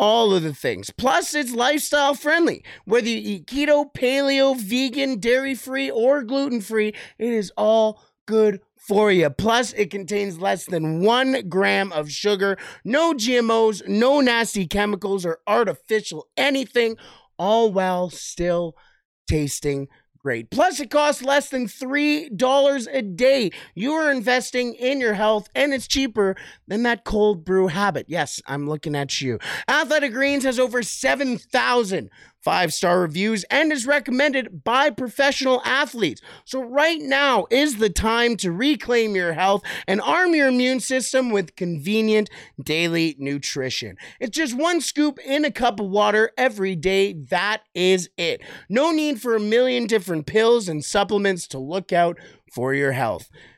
all 0.00 0.32
of 0.32 0.44
the 0.44 0.54
things. 0.54 0.90
Plus, 0.96 1.34
it's 1.34 1.52
lifestyle 1.52 2.14
friendly. 2.14 2.64
Whether 2.84 3.08
you 3.08 3.20
eat 3.34 3.46
keto, 3.46 3.86
paleo, 3.92 4.56
vegan, 4.56 5.18
dairy 5.18 5.56
free, 5.56 5.90
or 5.90 6.22
gluten 6.22 6.60
free, 6.60 6.94
it 7.18 7.32
is 7.32 7.50
all 7.56 8.00
good 8.24 8.60
for 8.80 9.10
you. 9.12 9.30
Plus, 9.30 9.72
it 9.74 9.90
contains 9.90 10.40
less 10.40 10.66
than 10.66 11.02
one 11.02 11.48
gram 11.48 11.92
of 11.92 12.10
sugar, 12.10 12.56
no 12.84 13.12
GMOs, 13.14 13.86
no 13.86 14.20
nasty 14.20 14.66
chemicals 14.66 15.26
or 15.26 15.38
artificial 15.46 16.26
anything, 16.36 16.96
all 17.38 17.72
while 17.72 18.10
still 18.10 18.74
tasting 19.28 19.88
great. 20.18 20.50
Plus, 20.50 20.80
it 20.80 20.90
costs 20.90 21.22
less 21.22 21.48
than 21.48 21.66
$3 21.66 22.88
a 22.92 23.02
day. 23.02 23.50
You 23.74 23.92
are 23.92 24.10
investing 24.10 24.74
in 24.74 25.00
your 25.00 25.14
health, 25.14 25.48
and 25.54 25.72
it's 25.72 25.86
cheaper 25.86 26.36
than 26.66 26.82
that 26.82 27.04
cold 27.04 27.44
brew 27.44 27.68
habit. 27.68 28.06
Yes, 28.08 28.42
I'm 28.46 28.68
looking 28.68 28.96
at 28.96 29.20
you. 29.20 29.38
Athletic 29.68 30.12
Greens 30.12 30.44
has 30.44 30.58
over 30.58 30.82
7,000 30.82 32.10
five 32.42 32.72
star 32.72 33.00
reviews 33.00 33.44
and 33.50 33.72
is 33.72 33.86
recommended 33.86 34.64
by 34.64 34.90
professional 34.90 35.62
athletes. 35.64 36.20
So, 36.44 36.62
right 36.62 37.00
now 37.00 37.46
is 37.50 37.78
the 37.78 37.90
time 37.90 38.36
to 38.38 38.52
reclaim 38.52 39.14
your 39.14 39.32
health 39.32 39.62
and 39.86 40.00
arm 40.00 40.34
your 40.34 40.48
immune 40.48 40.80
system 40.80 41.30
with 41.30 41.56
convenient 41.56 42.30
daily 42.62 43.16
nutrition. 43.18 43.96
It's 44.20 44.36
just 44.36 44.56
one 44.56 44.80
scoop 44.80 45.18
in 45.24 45.44
a 45.44 45.50
cup 45.50 45.80
of 45.80 45.88
water 45.88 46.30
every 46.36 46.76
day. 46.76 47.14
That 47.14 47.62
is 47.74 48.08
it. 48.16 48.40
No 48.68 48.90
need 48.90 49.20
for 49.20 49.34
a 49.36 49.40
million 49.40 49.86
different 49.86 50.26
pills 50.26 50.68
and 50.68 50.84
supplements 50.84 51.46
to 51.48 51.58
look 51.58 51.92
out 51.92 52.18
for 52.52 52.74
your 52.74 52.92
health. 52.92 53.30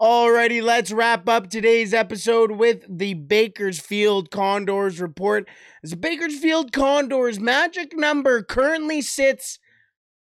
Alrighty, 0.00 0.62
let's 0.62 0.92
wrap 0.92 1.28
up 1.28 1.50
today's 1.50 1.92
episode 1.92 2.52
with 2.52 2.84
the 2.88 3.14
Bakersfield 3.14 4.30
Condors 4.30 5.00
report. 5.00 5.48
As 5.82 5.90
the 5.90 5.96
Bakersfield 5.96 6.70
Condors 6.70 7.40
magic 7.40 7.96
number 7.96 8.44
currently 8.44 9.02
sits 9.02 9.58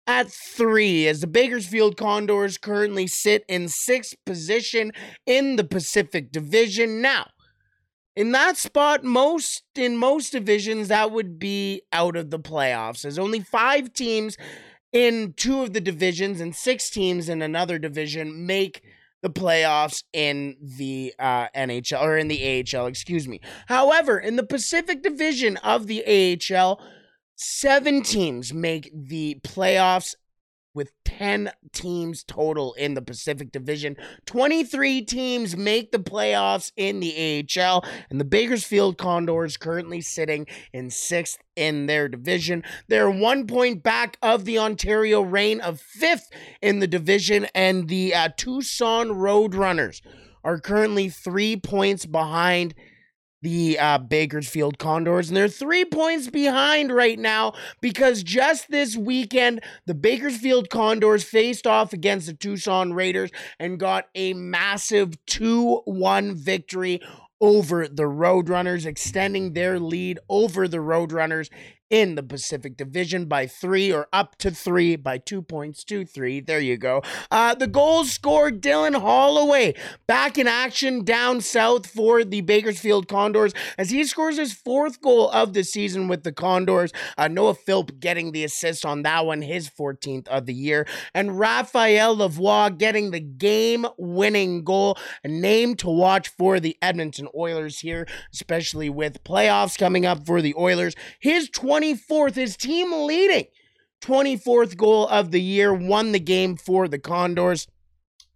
at 0.06 0.30
three, 0.30 1.08
as 1.08 1.22
the 1.22 1.28
Bakersfield 1.28 1.96
Condors 1.96 2.58
currently 2.58 3.08
sit 3.08 3.46
in 3.48 3.70
sixth 3.70 4.16
position 4.26 4.92
in 5.26 5.56
the 5.56 5.64
Pacific 5.64 6.30
Division. 6.30 7.02
Now, 7.02 7.30
in 8.18 8.34
that 8.34 8.58
spot, 8.58 9.06
most 9.06 9.64
in 9.76 9.96
most 9.96 10.34
divisions, 10.34 10.90
that 10.90 11.12
would 11.12 11.40
be 11.40 11.84
out 11.94 12.18
of 12.18 12.32
the 12.32 12.40
playoffs, 12.40 13.06
as 13.06 13.18
only 13.18 13.40
five 13.40 13.94
teams 13.94 14.36
in 14.92 15.36
two 15.38 15.62
of 15.62 15.72
the 15.72 15.80
divisions 15.80 16.42
and 16.42 16.54
six 16.54 16.90
teams 16.90 17.30
in 17.30 17.42
another 17.42 17.80
division 17.80 18.46
make 18.46 18.82
the 19.24 19.30
playoffs 19.30 20.04
in 20.12 20.58
the 20.62 21.14
uh, 21.18 21.48
NHL 21.56 22.04
or 22.04 22.18
in 22.18 22.28
the 22.28 22.66
AHL, 22.76 22.86
excuse 22.86 23.28
me. 23.28 23.40
However, 23.68 24.20
in 24.20 24.36
the 24.36 24.44
Pacific 24.44 25.02
Division 25.02 25.58
of 25.58 25.88
the 25.88 26.04
AHL, 26.06 26.80
seven 27.36 28.04
teams 28.04 28.54
make 28.54 28.92
the 28.94 29.40
playoffs 29.42 30.14
with 30.74 30.92
10 31.06 31.52
teams 31.72 32.24
total 32.24 32.74
in 32.74 32.94
the 32.94 33.02
Pacific 33.02 33.52
Division. 33.52 33.96
23 34.26 35.02
teams 35.04 35.56
make 35.56 35.92
the 35.92 36.00
playoffs 36.00 36.72
in 36.76 37.00
the 37.00 37.46
AHL, 37.58 37.86
and 38.10 38.20
the 38.20 38.26
Bakersfield 38.26 38.98
Condors 38.98 39.58
currently 39.58 40.02
sitting 40.02 40.48
in 40.72 40.90
sixth 40.90 41.38
in 41.56 41.86
their 41.86 42.08
division. 42.08 42.64
They're 42.88 43.12
one 43.12 43.48
point 43.48 43.84
back 43.84 44.18
of 44.22 44.46
the 44.46 44.60
Ontario 44.60 45.22
Reign 45.22 45.62
of 45.62 45.80
fifth 45.80 46.30
in 46.62 46.80
the 46.80 46.88
division, 46.88 47.48
and 47.54 47.88
the 47.88 48.14
uh, 48.14 48.30
Tucson 48.36 49.10
Roadrunners 49.10 50.02
are 50.44 50.60
currently 50.60 51.10
three 51.10 51.56
points 51.56 52.06
behind 52.06 52.74
the 53.44 53.78
uh, 53.78 53.98
Bakersfield 53.98 54.80
Condors, 54.80 55.28
and 55.28 55.36
they're 55.38 55.50
three 55.50 55.84
points 55.84 56.30
behind 56.30 56.92
right 56.92 57.20
now 57.20 57.54
because 57.82 58.24
just 58.24 58.72
this 58.72 58.96
weekend, 58.96 59.62
the 59.86 59.94
Bakersfield 59.94 60.70
Condors 60.70 61.24
faced 61.26 61.68
off 61.68 61.92
against 61.94 62.28
the 62.28 62.34
Tucson 62.34 62.94
Raiders 62.94 63.32
and 63.60 63.80
got 63.80 64.06
a 64.16 64.34
massive 64.34 65.24
2 65.26 65.82
1 65.86 66.36
victory 66.36 67.02
over 67.42 67.86
the 67.90 68.04
Roadrunners, 68.04 68.86
extending 68.86 69.52
their 69.52 69.78
lead 69.78 70.18
over 70.30 70.66
the 70.66 70.78
Roadrunners 70.78 71.50
in 71.94 72.16
the 72.16 72.24
Pacific 72.24 72.76
Division 72.76 73.26
by 73.26 73.46
three 73.46 73.94
or 73.94 74.08
up 74.12 74.36
to 74.40 74.50
three 74.50 74.96
by 74.96 75.20
two 75.20 75.44
points 75.44 75.84
to 75.84 76.04
three. 76.04 76.40
There 76.40 76.60
you 76.60 76.76
go. 76.76 77.04
Uh, 77.30 77.54
the 77.54 77.68
goal 77.68 78.04
scored 78.04 78.64
Dylan 78.64 79.00
Holloway 79.00 79.76
back 80.08 80.40
in 80.40 80.48
action 80.48 81.04
down 81.04 81.40
south 81.40 81.86
for 81.86 82.24
the 82.24 82.42
Bakersfield 82.42 83.08
Condors 83.08 83.54
as 83.78 83.92
he 83.92 84.06
scores 84.06 84.40
his 84.40 84.54
fourth 84.54 85.02
goal 85.02 85.30
of 85.30 85.54
the 85.54 85.64
season 85.64 86.08
with 86.08 86.24
the 86.24 86.32
Condors. 86.32 86.92
Uh, 87.16 87.28
Noah 87.28 87.54
Philp 87.54 88.00
getting 88.00 88.32
the 88.32 88.44
assist 88.44 88.88
on 88.88 89.04
that 89.04 89.28
one, 89.28 89.44
his 89.44 89.70
14th 89.70 90.28
of 90.30 90.48
the 90.48 90.54
year. 90.56 90.88
And 91.14 91.38
Raphael 91.38 92.18
Lavoie 92.18 92.76
getting 92.76 93.12
the 93.12 93.20
game 93.20 93.86
winning 94.00 94.64
goal, 94.64 94.98
a 95.24 95.28
name 95.28 95.76
to 95.76 95.90
watch 95.92 96.30
for 96.30 96.60
the 96.60 96.76
Edmonton 96.82 97.28
Oilers 97.36 97.82
here, 97.82 98.08
especially 98.34 98.90
with 98.90 99.24
playoffs 99.24 99.78
coming 99.78 100.08
up 100.08 100.26
for 100.26 100.42
the 100.42 100.56
Oilers. 100.58 100.96
His 101.20 101.50
20 101.50 101.83
24th, 101.84 102.36
his 102.36 102.56
team 102.56 102.92
leading 103.06 103.46
24th 104.02 104.78
goal 104.78 105.08
of 105.08 105.32
the 105.32 105.42
year, 105.42 105.74
won 105.74 106.12
the 106.12 106.20
game 106.20 106.56
for 106.56 106.88
the 106.88 107.00
Condors 107.00 107.68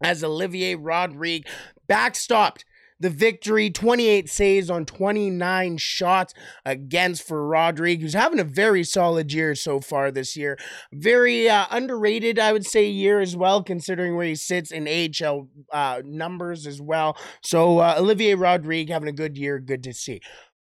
as 0.02 0.24
Olivier 0.24 0.76
Rodrigue 0.76 1.48
backstopped 1.90 2.64
the 3.00 3.10
victory 3.12 3.70
28 3.70 4.28
saves 4.28 4.72
on 4.72 4.84
29 4.84 5.78
shots 5.78 6.34
against 6.66 7.28
for 7.28 7.48
Rodrigue, 7.48 8.02
who's 8.02 8.16
having 8.16 8.40
a 8.40 8.44
very 8.44 8.84
solid 8.84 9.32
year 9.32 9.54
so 9.54 9.80
far 9.80 10.10
this 10.10 10.36
year. 10.36 10.58
Very 10.92 11.48
uh, 11.48 11.68
underrated, 11.70 12.40
I 12.40 12.54
would 12.54 12.66
say, 12.66 12.90
year 12.90 13.20
as 13.20 13.38
well, 13.38 13.62
considering 13.62 14.16
where 14.16 14.26
he 14.26 14.34
sits 14.34 14.72
in 14.72 14.88
AHL 14.88 15.48
uh, 15.72 16.02
numbers 16.04 16.66
as 16.66 16.82
well. 16.82 17.16
So 17.44 17.80
uh, 17.80 17.96
Olivier 18.00 18.34
Rodrigue 18.34 18.90
having 18.90 19.10
a 19.10 19.14
good 19.14 19.38
year, 19.38 19.60
good 19.60 19.84
to 19.84 19.94
see. 19.94 20.20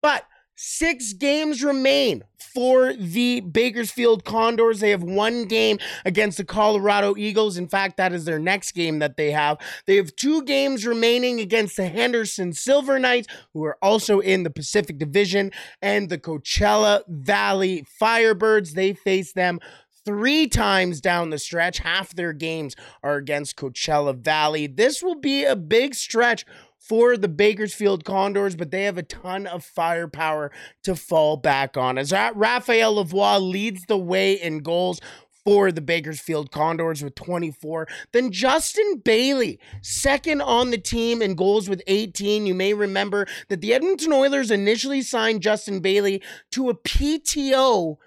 But 0.03 0.23
Six 0.61 1.13
games 1.13 1.63
remain 1.63 2.25
for 2.37 2.91
the 2.91 3.39
Bakersfield 3.39 4.25
Condors. 4.25 4.81
They 4.81 4.89
have 4.89 5.01
one 5.01 5.45
game 5.45 5.79
against 6.03 6.37
the 6.37 6.43
Colorado 6.43 7.15
Eagles. 7.15 7.55
In 7.55 7.69
fact, 7.69 7.95
that 7.95 8.11
is 8.11 8.25
their 8.25 8.39
next 8.39 8.73
game 8.73 8.99
that 8.99 9.15
they 9.15 9.31
have. 9.31 9.57
They 9.85 9.95
have 9.95 10.13
two 10.17 10.43
games 10.43 10.85
remaining 10.85 11.39
against 11.39 11.77
the 11.77 11.87
Henderson 11.87 12.51
Silver 12.51 12.99
Knights, 12.99 13.29
who 13.53 13.63
are 13.63 13.77
also 13.81 14.19
in 14.19 14.43
the 14.43 14.49
Pacific 14.49 14.97
Division, 14.97 15.51
and 15.81 16.09
the 16.09 16.17
Coachella 16.17 17.03
Valley 17.07 17.85
Firebirds. 18.01 18.73
They 18.73 18.91
face 18.91 19.31
them 19.31 19.61
three 20.05 20.47
times 20.47 20.99
down 20.99 21.29
the 21.29 21.37
stretch. 21.39 21.79
Half 21.79 22.15
their 22.15 22.33
games 22.33 22.75
are 23.01 23.15
against 23.15 23.55
Coachella 23.55 24.17
Valley. 24.17 24.67
This 24.67 25.01
will 25.01 25.19
be 25.19 25.45
a 25.45 25.55
big 25.55 25.95
stretch 25.95 26.45
for 26.79 27.17
the 27.17 27.27
Bakersfield 27.27 28.05
Condors, 28.05 28.55
but 28.55 28.71
they 28.71 28.83
have 28.83 28.97
a 28.97 29.03
ton 29.03 29.45
of 29.45 29.63
firepower 29.63 30.51
to 30.83 30.95
fall 30.95 31.37
back 31.37 31.77
on. 31.77 31.97
As 31.97 32.11
Raphael 32.11 32.95
Lavoie 32.95 33.39
leads 33.39 33.83
the 33.85 33.97
way 33.97 34.33
in 34.33 34.59
goals 34.59 34.99
for 35.45 35.71
the 35.71 35.81
Bakersfield 35.81 36.51
Condors 36.51 37.03
with 37.03 37.15
24. 37.15 37.87
Then 38.11 38.31
Justin 38.31 39.01
Bailey, 39.03 39.59
second 39.81 40.41
on 40.41 40.71
the 40.71 40.77
team 40.77 41.21
in 41.21 41.35
goals 41.35 41.69
with 41.69 41.81
18. 41.87 42.45
You 42.45 42.53
may 42.53 42.73
remember 42.73 43.25
that 43.47 43.61
the 43.61 43.73
Edmonton 43.73 44.13
Oilers 44.13 44.51
initially 44.51 45.01
signed 45.01 45.41
Justin 45.41 45.79
Bailey 45.79 46.21
to 46.51 46.69
a 46.69 46.75
PTO 46.75 47.97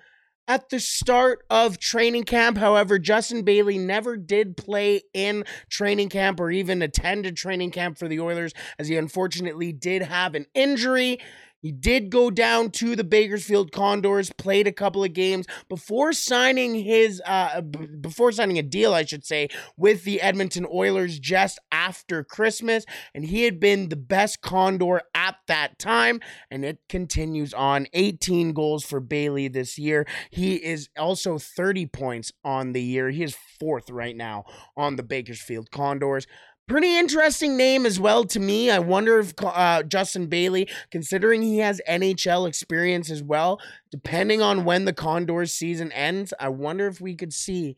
at 0.52 0.68
the 0.68 0.78
start 0.78 1.46
of 1.48 1.78
training 1.78 2.24
camp. 2.24 2.58
However, 2.58 2.98
Justin 2.98 3.42
Bailey 3.42 3.78
never 3.78 4.18
did 4.18 4.54
play 4.54 5.00
in 5.14 5.44
training 5.70 6.10
camp 6.10 6.38
or 6.38 6.50
even 6.50 6.82
attended 6.82 7.38
training 7.38 7.70
camp 7.70 7.96
for 7.96 8.06
the 8.06 8.20
Oilers, 8.20 8.52
as 8.78 8.86
he 8.86 8.98
unfortunately 8.98 9.72
did 9.72 10.02
have 10.02 10.34
an 10.34 10.44
injury. 10.52 11.18
He 11.62 11.72
did 11.72 12.11
go 12.11 12.31
down 12.31 12.70
to 12.72 12.96
the 12.96 13.05
Bakersfield 13.05 13.70
Condors, 13.70 14.33
played 14.37 14.66
a 14.66 14.72
couple 14.72 15.05
of 15.05 15.12
games 15.12 15.46
before 15.68 16.12
signing 16.12 16.75
his 16.75 17.22
uh 17.25 17.61
b- 17.61 17.87
before 18.01 18.33
signing 18.33 18.59
a 18.59 18.62
deal, 18.62 18.92
I 18.92 19.05
should 19.05 19.25
say, 19.25 19.48
with 19.77 20.03
the 20.05 20.20
Edmonton 20.20 20.66
Oilers 20.72 21.20
just 21.20 21.61
after 21.70 22.25
Christmas, 22.25 22.85
and 23.14 23.25
he 23.25 23.44
had 23.44 23.61
been 23.61 23.88
the 23.88 23.96
best 23.96 24.42
Condor 24.42 25.03
at 25.14 25.37
that 25.46 25.79
time, 25.79 26.20
and 26.51 26.64
it 26.64 26.79
continues 26.88 27.55
on. 27.55 27.87
18 27.92 28.53
goals 28.53 28.85
for 28.85 29.01
Bailey 29.01 29.48
this 29.48 29.79
year. 29.79 30.07
He 30.31 30.57
is 30.57 30.88
also 30.98 31.38
30 31.38 31.87
points 31.87 32.33
on 32.44 32.72
the 32.72 32.83
year. 32.83 33.11
He 33.11 33.22
is 33.22 33.37
fourth 33.61 33.90
right 33.90 34.16
now 34.16 34.44
on 34.77 34.96
the 34.96 35.03
Bakersfield 35.03 35.70
Condors. 35.70 36.27
Pretty 36.68 36.96
interesting 36.96 37.57
name 37.57 37.85
as 37.85 37.98
well 37.98 38.25
to 38.25 38.38
me. 38.38 38.70
I 38.70 38.79
wonder 38.79 39.18
if 39.18 39.35
uh, 39.42 39.83
Justin 39.83 40.29
Bailey, 40.29 40.68
considering 40.90 41.42
he 41.42 41.59
has 41.59 41.81
NHL 41.88 42.46
experience 42.46 43.11
as 43.11 43.22
well, 43.22 43.61
depending 43.90 44.40
on 44.40 44.64
when 44.64 44.85
the 44.85 44.92
Condors 44.92 45.53
season 45.53 45.90
ends, 45.92 46.33
I 46.38 46.48
wonder 46.48 46.87
if 46.87 47.01
we 47.01 47.16
could 47.16 47.33
see 47.33 47.77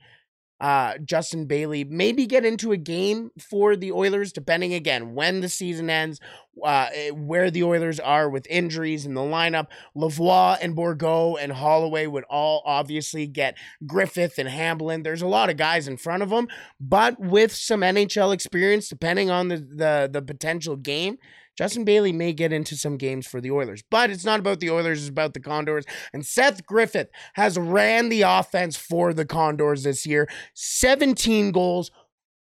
uh, 0.64 0.96
Justin 1.05 1.44
Bailey 1.44 1.85
maybe 1.85 2.24
get 2.24 2.46
into 2.46 2.72
a 2.72 2.79
game 2.79 3.31
for 3.38 3.77
the 3.77 3.92
Oilers, 3.92 4.33
depending 4.33 4.72
again 4.72 5.14
when 5.14 5.42
the 5.42 5.48
season 5.50 5.90
ends, 5.90 6.20
uh, 6.64 6.88
eh, 6.90 7.11
where 7.11 7.50
the 7.50 7.62
Oilers 7.62 8.00
are 8.00 8.31
with 8.31 8.46
injuries 8.48 9.05
in 9.05 9.12
the 9.12 9.20
lineup. 9.20 9.66
Lavoie 9.94 10.57
and 10.62 10.74
Bourgault 10.74 11.37
and 11.38 11.53
Holloway 11.53 12.07
would 12.07 12.24
all 12.31 12.62
obviously 12.64 13.27
get 13.27 13.59
Griffith 13.87 14.38
and 14.38 14.48
Hamblin. 14.48 15.03
There's 15.03 15.20
a 15.20 15.27
lot 15.27 15.50
of 15.50 15.59
guys 15.59 15.87
in 15.87 15.98
front 15.98 16.22
of 16.22 16.31
them, 16.31 16.48
but 16.81 17.20
with 17.20 17.55
some 17.55 17.83
NHL 17.83 18.33
experience, 18.33 18.88
depending 18.88 19.31
on 19.31 19.48
the 19.48 19.59
the, 19.59 20.09
the 20.11 20.22
potential 20.22 20.77
game. 20.77 21.18
Justin 21.56 21.84
Bailey 21.84 22.12
may 22.12 22.32
get 22.32 22.52
into 22.52 22.76
some 22.76 22.96
games 22.96 23.26
for 23.26 23.40
the 23.40 23.50
Oilers, 23.50 23.82
but 23.90 24.10
it's 24.10 24.24
not 24.24 24.40
about 24.40 24.60
the 24.60 24.70
Oilers, 24.70 25.00
it's 25.00 25.08
about 25.08 25.34
the 25.34 25.40
Condors. 25.40 25.84
And 26.12 26.26
Seth 26.26 26.66
Griffith 26.66 27.08
has 27.34 27.58
ran 27.58 28.08
the 28.08 28.22
offense 28.22 28.76
for 28.76 29.12
the 29.12 29.24
Condors 29.24 29.84
this 29.84 30.06
year 30.06 30.28
17 30.54 31.52
goals, 31.52 31.90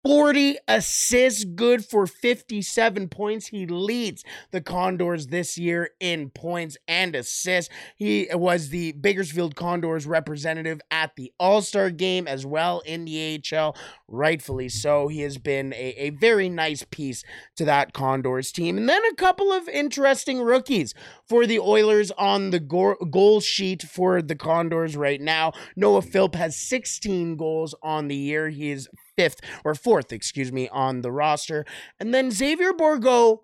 40 0.04 0.58
assists, 0.68 1.44
good 1.44 1.86
for 1.86 2.08
57 2.08 3.08
points. 3.10 3.48
He 3.48 3.68
leads 3.68 4.24
the 4.52 4.62
Condors 4.62 5.28
this 5.28 5.60
year 5.60 5.92
in 6.00 6.32
points 6.32 6.76
and 6.88 7.16
assists. 7.16 7.72
He 7.96 8.28
was 8.34 8.70
the 8.70 8.94
Bakersfield 8.94 9.56
Condors 9.56 10.08
representative 10.08 10.82
at 10.90 11.16
the 11.16 11.32
All 11.40 11.62
Star 11.62 11.92
game 11.92 12.28
as 12.28 12.48
well 12.48 12.80
in 12.80 13.06
the 13.06 13.42
AHL, 13.54 13.76
rightfully 14.08 14.70
so. 14.70 15.08
He 15.08 15.22
has 15.22 15.38
been 15.38 15.72
a, 15.74 15.94
a 15.98 16.10
very 16.10 16.50
nice 16.50 16.84
piece 16.90 17.24
to 17.58 17.66
that 17.66 17.94
Condors 17.94 18.52
team. 18.52 18.80
And 18.80 18.90
then 18.90 19.02
a 19.12 19.16
couple 19.16 19.52
of 19.52 19.70
interesting 19.70 20.42
rookies 20.42 20.96
for 21.30 21.46
the 21.46 21.60
Oilers 21.60 22.10
on 22.12 22.50
the 22.50 22.60
go- 22.60 22.96
goal 23.12 23.40
sheet 23.40 23.84
for 23.84 24.24
the 24.24 24.36
Condors 24.36 24.98
right 24.98 25.22
now. 25.22 25.54
Noah 25.76 26.02
Philp 26.02 26.34
has 26.34 26.58
16 26.58 27.36
goals 27.36 27.76
on 27.84 28.08
the 28.08 28.16
year. 28.16 28.50
He 28.50 28.72
is 28.72 28.88
fifth 29.22 29.42
or 29.64 29.76
fourth, 29.76 30.12
excuse 30.12 30.52
me, 30.52 30.68
on 30.70 31.02
the 31.02 31.12
roster. 31.12 31.64
And 32.00 32.14
then 32.14 32.32
Xavier 32.32 32.74
Bourgault 32.74 33.40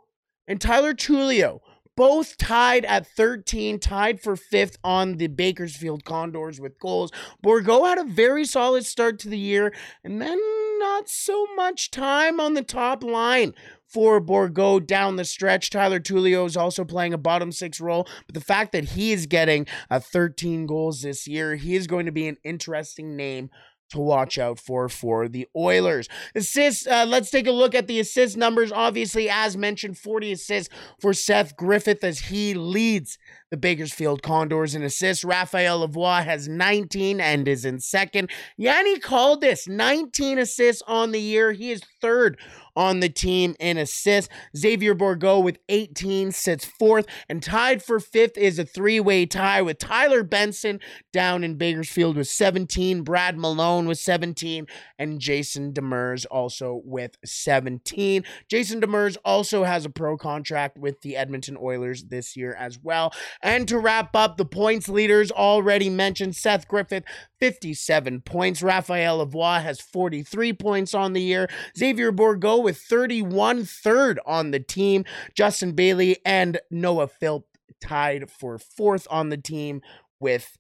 and 0.47 0.59
Tyler 0.59 0.93
Tullio, 0.93 1.59
both 1.95 2.37
tied 2.37 2.83
at 2.85 3.05
13, 3.05 3.79
tied 3.79 4.19
for 4.19 4.35
fifth 4.35 4.77
on 4.83 5.17
the 5.17 5.27
Bakersfield 5.27 6.03
Condors 6.03 6.59
with 6.59 6.79
goals. 6.79 7.11
Bourgault 7.43 7.87
had 7.87 7.97
a 7.99 8.03
very 8.03 8.45
solid 8.45 8.85
start 8.85 9.19
to 9.19 9.29
the 9.29 9.37
year, 9.37 9.73
and 10.03 10.19
then 10.19 10.39
not 10.79 11.09
so 11.09 11.45
much 11.55 11.91
time 11.91 12.39
on 12.39 12.53
the 12.53 12.63
top 12.63 13.03
line 13.03 13.53
for 13.85 14.19
Bourgault 14.19 14.85
down 14.85 15.15
the 15.15 15.25
stretch. 15.25 15.69
Tyler 15.69 15.99
Tullio 15.99 16.45
is 16.45 16.57
also 16.57 16.83
playing 16.85 17.13
a 17.13 17.17
bottom 17.17 17.51
six 17.51 17.79
role, 17.79 18.07
but 18.25 18.33
the 18.35 18.41
fact 18.41 18.71
that 18.73 18.83
he 18.83 19.11
is 19.11 19.25
getting 19.25 19.65
uh, 19.89 19.99
13 19.99 20.65
goals 20.65 21.01
this 21.01 21.27
year, 21.27 21.55
he 21.55 21.75
is 21.75 21.87
going 21.87 22.05
to 22.05 22.11
be 22.11 22.27
an 22.27 22.37
interesting 22.43 23.15
name 23.15 23.49
to 23.89 23.99
watch 23.99 24.37
out 24.37 24.59
for 24.59 24.89
for 24.89 25.27
the 25.27 25.47
Oilers. 25.55 26.07
Assists, 26.35 26.87
uh, 26.87 27.05
let's 27.07 27.29
take 27.29 27.47
a 27.47 27.51
look 27.51 27.75
at 27.75 27.87
the 27.87 27.99
assist 27.99 28.37
numbers. 28.37 28.71
Obviously, 28.71 29.29
as 29.29 29.57
mentioned, 29.57 29.97
40 29.97 30.33
assists 30.33 30.73
for 30.99 31.13
Seth 31.13 31.55
Griffith 31.55 32.03
as 32.03 32.19
he 32.19 32.53
leads 32.53 33.17
the 33.49 33.57
Bakersfield 33.57 34.21
Condors 34.21 34.75
in 34.75 34.83
assists. 34.83 35.23
Raphael 35.23 35.87
Lavoie 35.87 36.23
has 36.23 36.47
19 36.47 37.21
and 37.21 37.47
is 37.47 37.65
in 37.65 37.79
second. 37.79 38.29
Yanni 38.57 38.99
Caldas, 38.99 39.67
19 39.67 40.39
assists 40.39 40.83
on 40.87 41.11
the 41.11 41.21
year. 41.21 41.53
He 41.53 41.71
is 41.71 41.81
third 42.01 42.37
on 42.77 42.99
the 42.99 43.09
team 43.09 43.55
in 43.59 43.77
assists. 43.77 44.31
Xavier 44.55 44.95
Bourgault 44.95 45.43
with 45.43 45.57
18 45.67 46.31
sits 46.31 46.63
fourth, 46.63 47.07
and 47.27 47.41
tied 47.41 47.81
for 47.81 47.99
fifth 47.99 48.37
is 48.37 48.59
a 48.59 48.63
three 48.65 48.99
way 48.99 49.25
tie 49.25 49.61
with 49.61 49.79
Tyler 49.79 50.23
Benson 50.23 50.79
down 51.11 51.43
in 51.43 51.55
Bakersfield 51.55 52.15
with 52.15 52.27
17, 52.27 53.01
Brad 53.01 53.37
Malone 53.37 53.87
with 53.87 53.97
17, 53.97 54.67
and 54.99 55.19
Jason 55.19 55.73
Demers 55.73 56.25
also 56.29 56.81
with 56.85 57.17
17. 57.25 58.23
Jason 58.47 58.79
Demers 58.79 59.17
also 59.25 59.63
has 59.63 59.83
a 59.85 59.89
pro 59.89 60.15
contract 60.15 60.77
with 60.77 61.01
the 61.01 61.17
Edmonton 61.17 61.57
Oilers 61.59 62.03
this 62.05 62.37
year 62.37 62.53
as 62.53 62.79
well. 62.81 63.11
And 63.41 63.67
to 63.67 63.79
wrap 63.79 64.15
up, 64.15 64.37
the 64.37 64.45
points 64.45 64.87
leaders 64.87 65.31
already 65.31 65.89
mentioned 65.89 66.35
Seth 66.35 66.67
Griffith, 66.67 67.03
57 67.39 68.21
points. 68.21 68.61
Raphael 68.61 69.25
Lavoie 69.25 69.61
has 69.61 69.79
43 69.79 70.53
points 70.53 70.93
on 70.93 71.13
the 71.13 71.21
year. 71.21 71.47
Xavier 71.77 72.11
Bourgault 72.11 72.63
with 72.63 72.77
31, 72.77 73.65
third 73.65 74.19
on 74.25 74.51
the 74.51 74.59
team. 74.59 75.05
Justin 75.35 75.73
Bailey 75.73 76.17
and 76.25 76.59
Noah 76.71 77.07
Philp 77.07 77.45
tied 77.81 78.29
for 78.29 78.57
fourth 78.57 79.07
on 79.09 79.29
the 79.29 79.37
team 79.37 79.81
with 80.19 80.57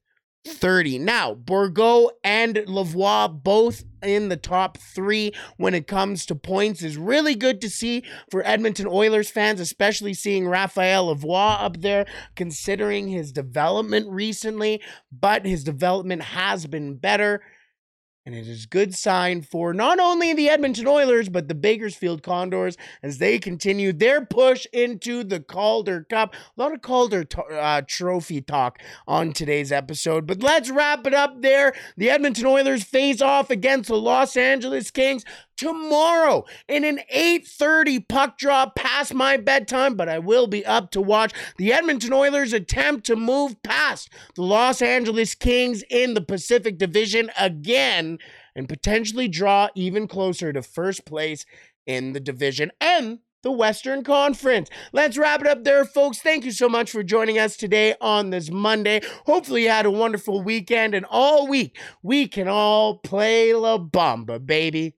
30. 0.47 0.99
Now, 0.99 1.33
Bourgault 1.33 2.09
and 2.23 2.55
Lavoie 2.55 3.43
both 3.43 3.83
in 4.01 4.29
the 4.29 4.37
top 4.37 4.77
three 4.77 5.33
when 5.57 5.73
it 5.73 5.87
comes 5.87 6.25
to 6.25 6.35
points 6.35 6.83
is 6.83 6.97
really 6.97 7.35
good 7.35 7.61
to 7.61 7.69
see 7.69 8.03
for 8.29 8.45
Edmonton 8.45 8.87
Oilers 8.87 9.29
fans, 9.29 9.59
especially 9.59 10.13
seeing 10.13 10.47
Raphael 10.47 11.13
Lavoie 11.15 11.61
up 11.61 11.81
there, 11.81 12.05
considering 12.35 13.07
his 13.07 13.31
development 13.31 14.07
recently. 14.09 14.81
But 15.11 15.45
his 15.45 15.63
development 15.63 16.23
has 16.23 16.65
been 16.65 16.97
better. 16.97 17.41
And 18.27 18.35
it 18.35 18.45
is 18.45 18.65
a 18.65 18.67
good 18.67 18.93
sign 18.93 19.41
for 19.41 19.73
not 19.73 20.01
only 20.01 20.33
the 20.33 20.49
Edmonton 20.49 20.85
Oilers, 20.85 21.29
but 21.29 21.47
the 21.47 21.55
Bakersfield 21.55 22.23
Condors 22.23 22.75
as 23.01 23.19
they 23.19 23.39
continue 23.39 23.93
their 23.93 24.25
push 24.25 24.67
into 24.73 25.23
the 25.23 25.39
Calder 25.39 26.05
Cup. 26.09 26.33
A 26.35 26.61
lot 26.61 26.73
of 26.73 26.81
Calder 26.81 27.23
t- 27.23 27.41
uh, 27.49 27.83
trophy 27.87 28.41
talk 28.41 28.79
on 29.07 29.31
today's 29.31 29.71
episode, 29.71 30.27
but 30.27 30.43
let's 30.43 30.69
wrap 30.69 31.07
it 31.07 31.13
up 31.13 31.41
there. 31.41 31.71
The 31.95 32.09
Edmonton 32.09 32.47
Oilers 32.47 32.83
face 32.83 33.21
off 33.21 33.49
against 33.49 33.87
the 33.87 33.95
Los 33.95 34.35
Angeles 34.35 34.91
Kings 34.91 35.23
tomorrow 35.57 36.45
in 36.67 36.83
an 36.83 37.01
8:30 37.13 38.07
puck 38.07 38.37
drop 38.37 38.75
past 38.75 39.13
my 39.13 39.37
bedtime, 39.37 39.95
but 39.95 40.07
I 40.07 40.19
will 40.19 40.47
be 40.47 40.65
up 40.65 40.91
to 40.91 41.01
watch 41.01 41.33
the 41.57 41.73
Edmonton 41.73 42.13
Oilers 42.13 42.53
attempt 42.53 43.05
to 43.07 43.15
move 43.15 43.61
past 43.63 44.09
the 44.35 44.43
Los 44.43 44.81
Angeles 44.81 45.35
Kings 45.35 45.83
in 45.89 46.13
the 46.13 46.21
Pacific 46.21 46.77
Division 46.77 47.31
again 47.37 48.19
and 48.55 48.69
potentially 48.69 49.27
draw 49.27 49.69
even 49.75 50.07
closer 50.07 50.53
to 50.53 50.61
first 50.61 51.05
place 51.05 51.45
in 51.85 52.13
the 52.13 52.19
division 52.19 52.71
and 52.81 53.19
the 53.43 53.51
Western 53.51 54.03
Conference. 54.03 54.69
Let's 54.91 55.17
wrap 55.17 55.39
it 55.39 55.47
up 55.47 55.63
there, 55.63 55.85
folks. 55.85 56.19
Thank 56.19 56.43
you 56.43 56.51
so 56.51 56.67
much 56.67 56.91
for 56.91 57.01
joining 57.01 57.39
us 57.39 57.55
today 57.55 57.95
on 58.01 58.29
this 58.29 58.51
Monday. 58.51 59.01
Hopefully, 59.25 59.63
you 59.63 59.69
had 59.69 59.85
a 59.85 59.91
wonderful 59.91 60.41
weekend, 60.41 60.93
and 60.93 61.05
all 61.09 61.47
week 61.47 61.79
we 62.03 62.27
can 62.27 62.49
all 62.49 62.97
play 62.97 63.53
La 63.53 63.77
Bamba, 63.77 64.45
baby. 64.45 64.96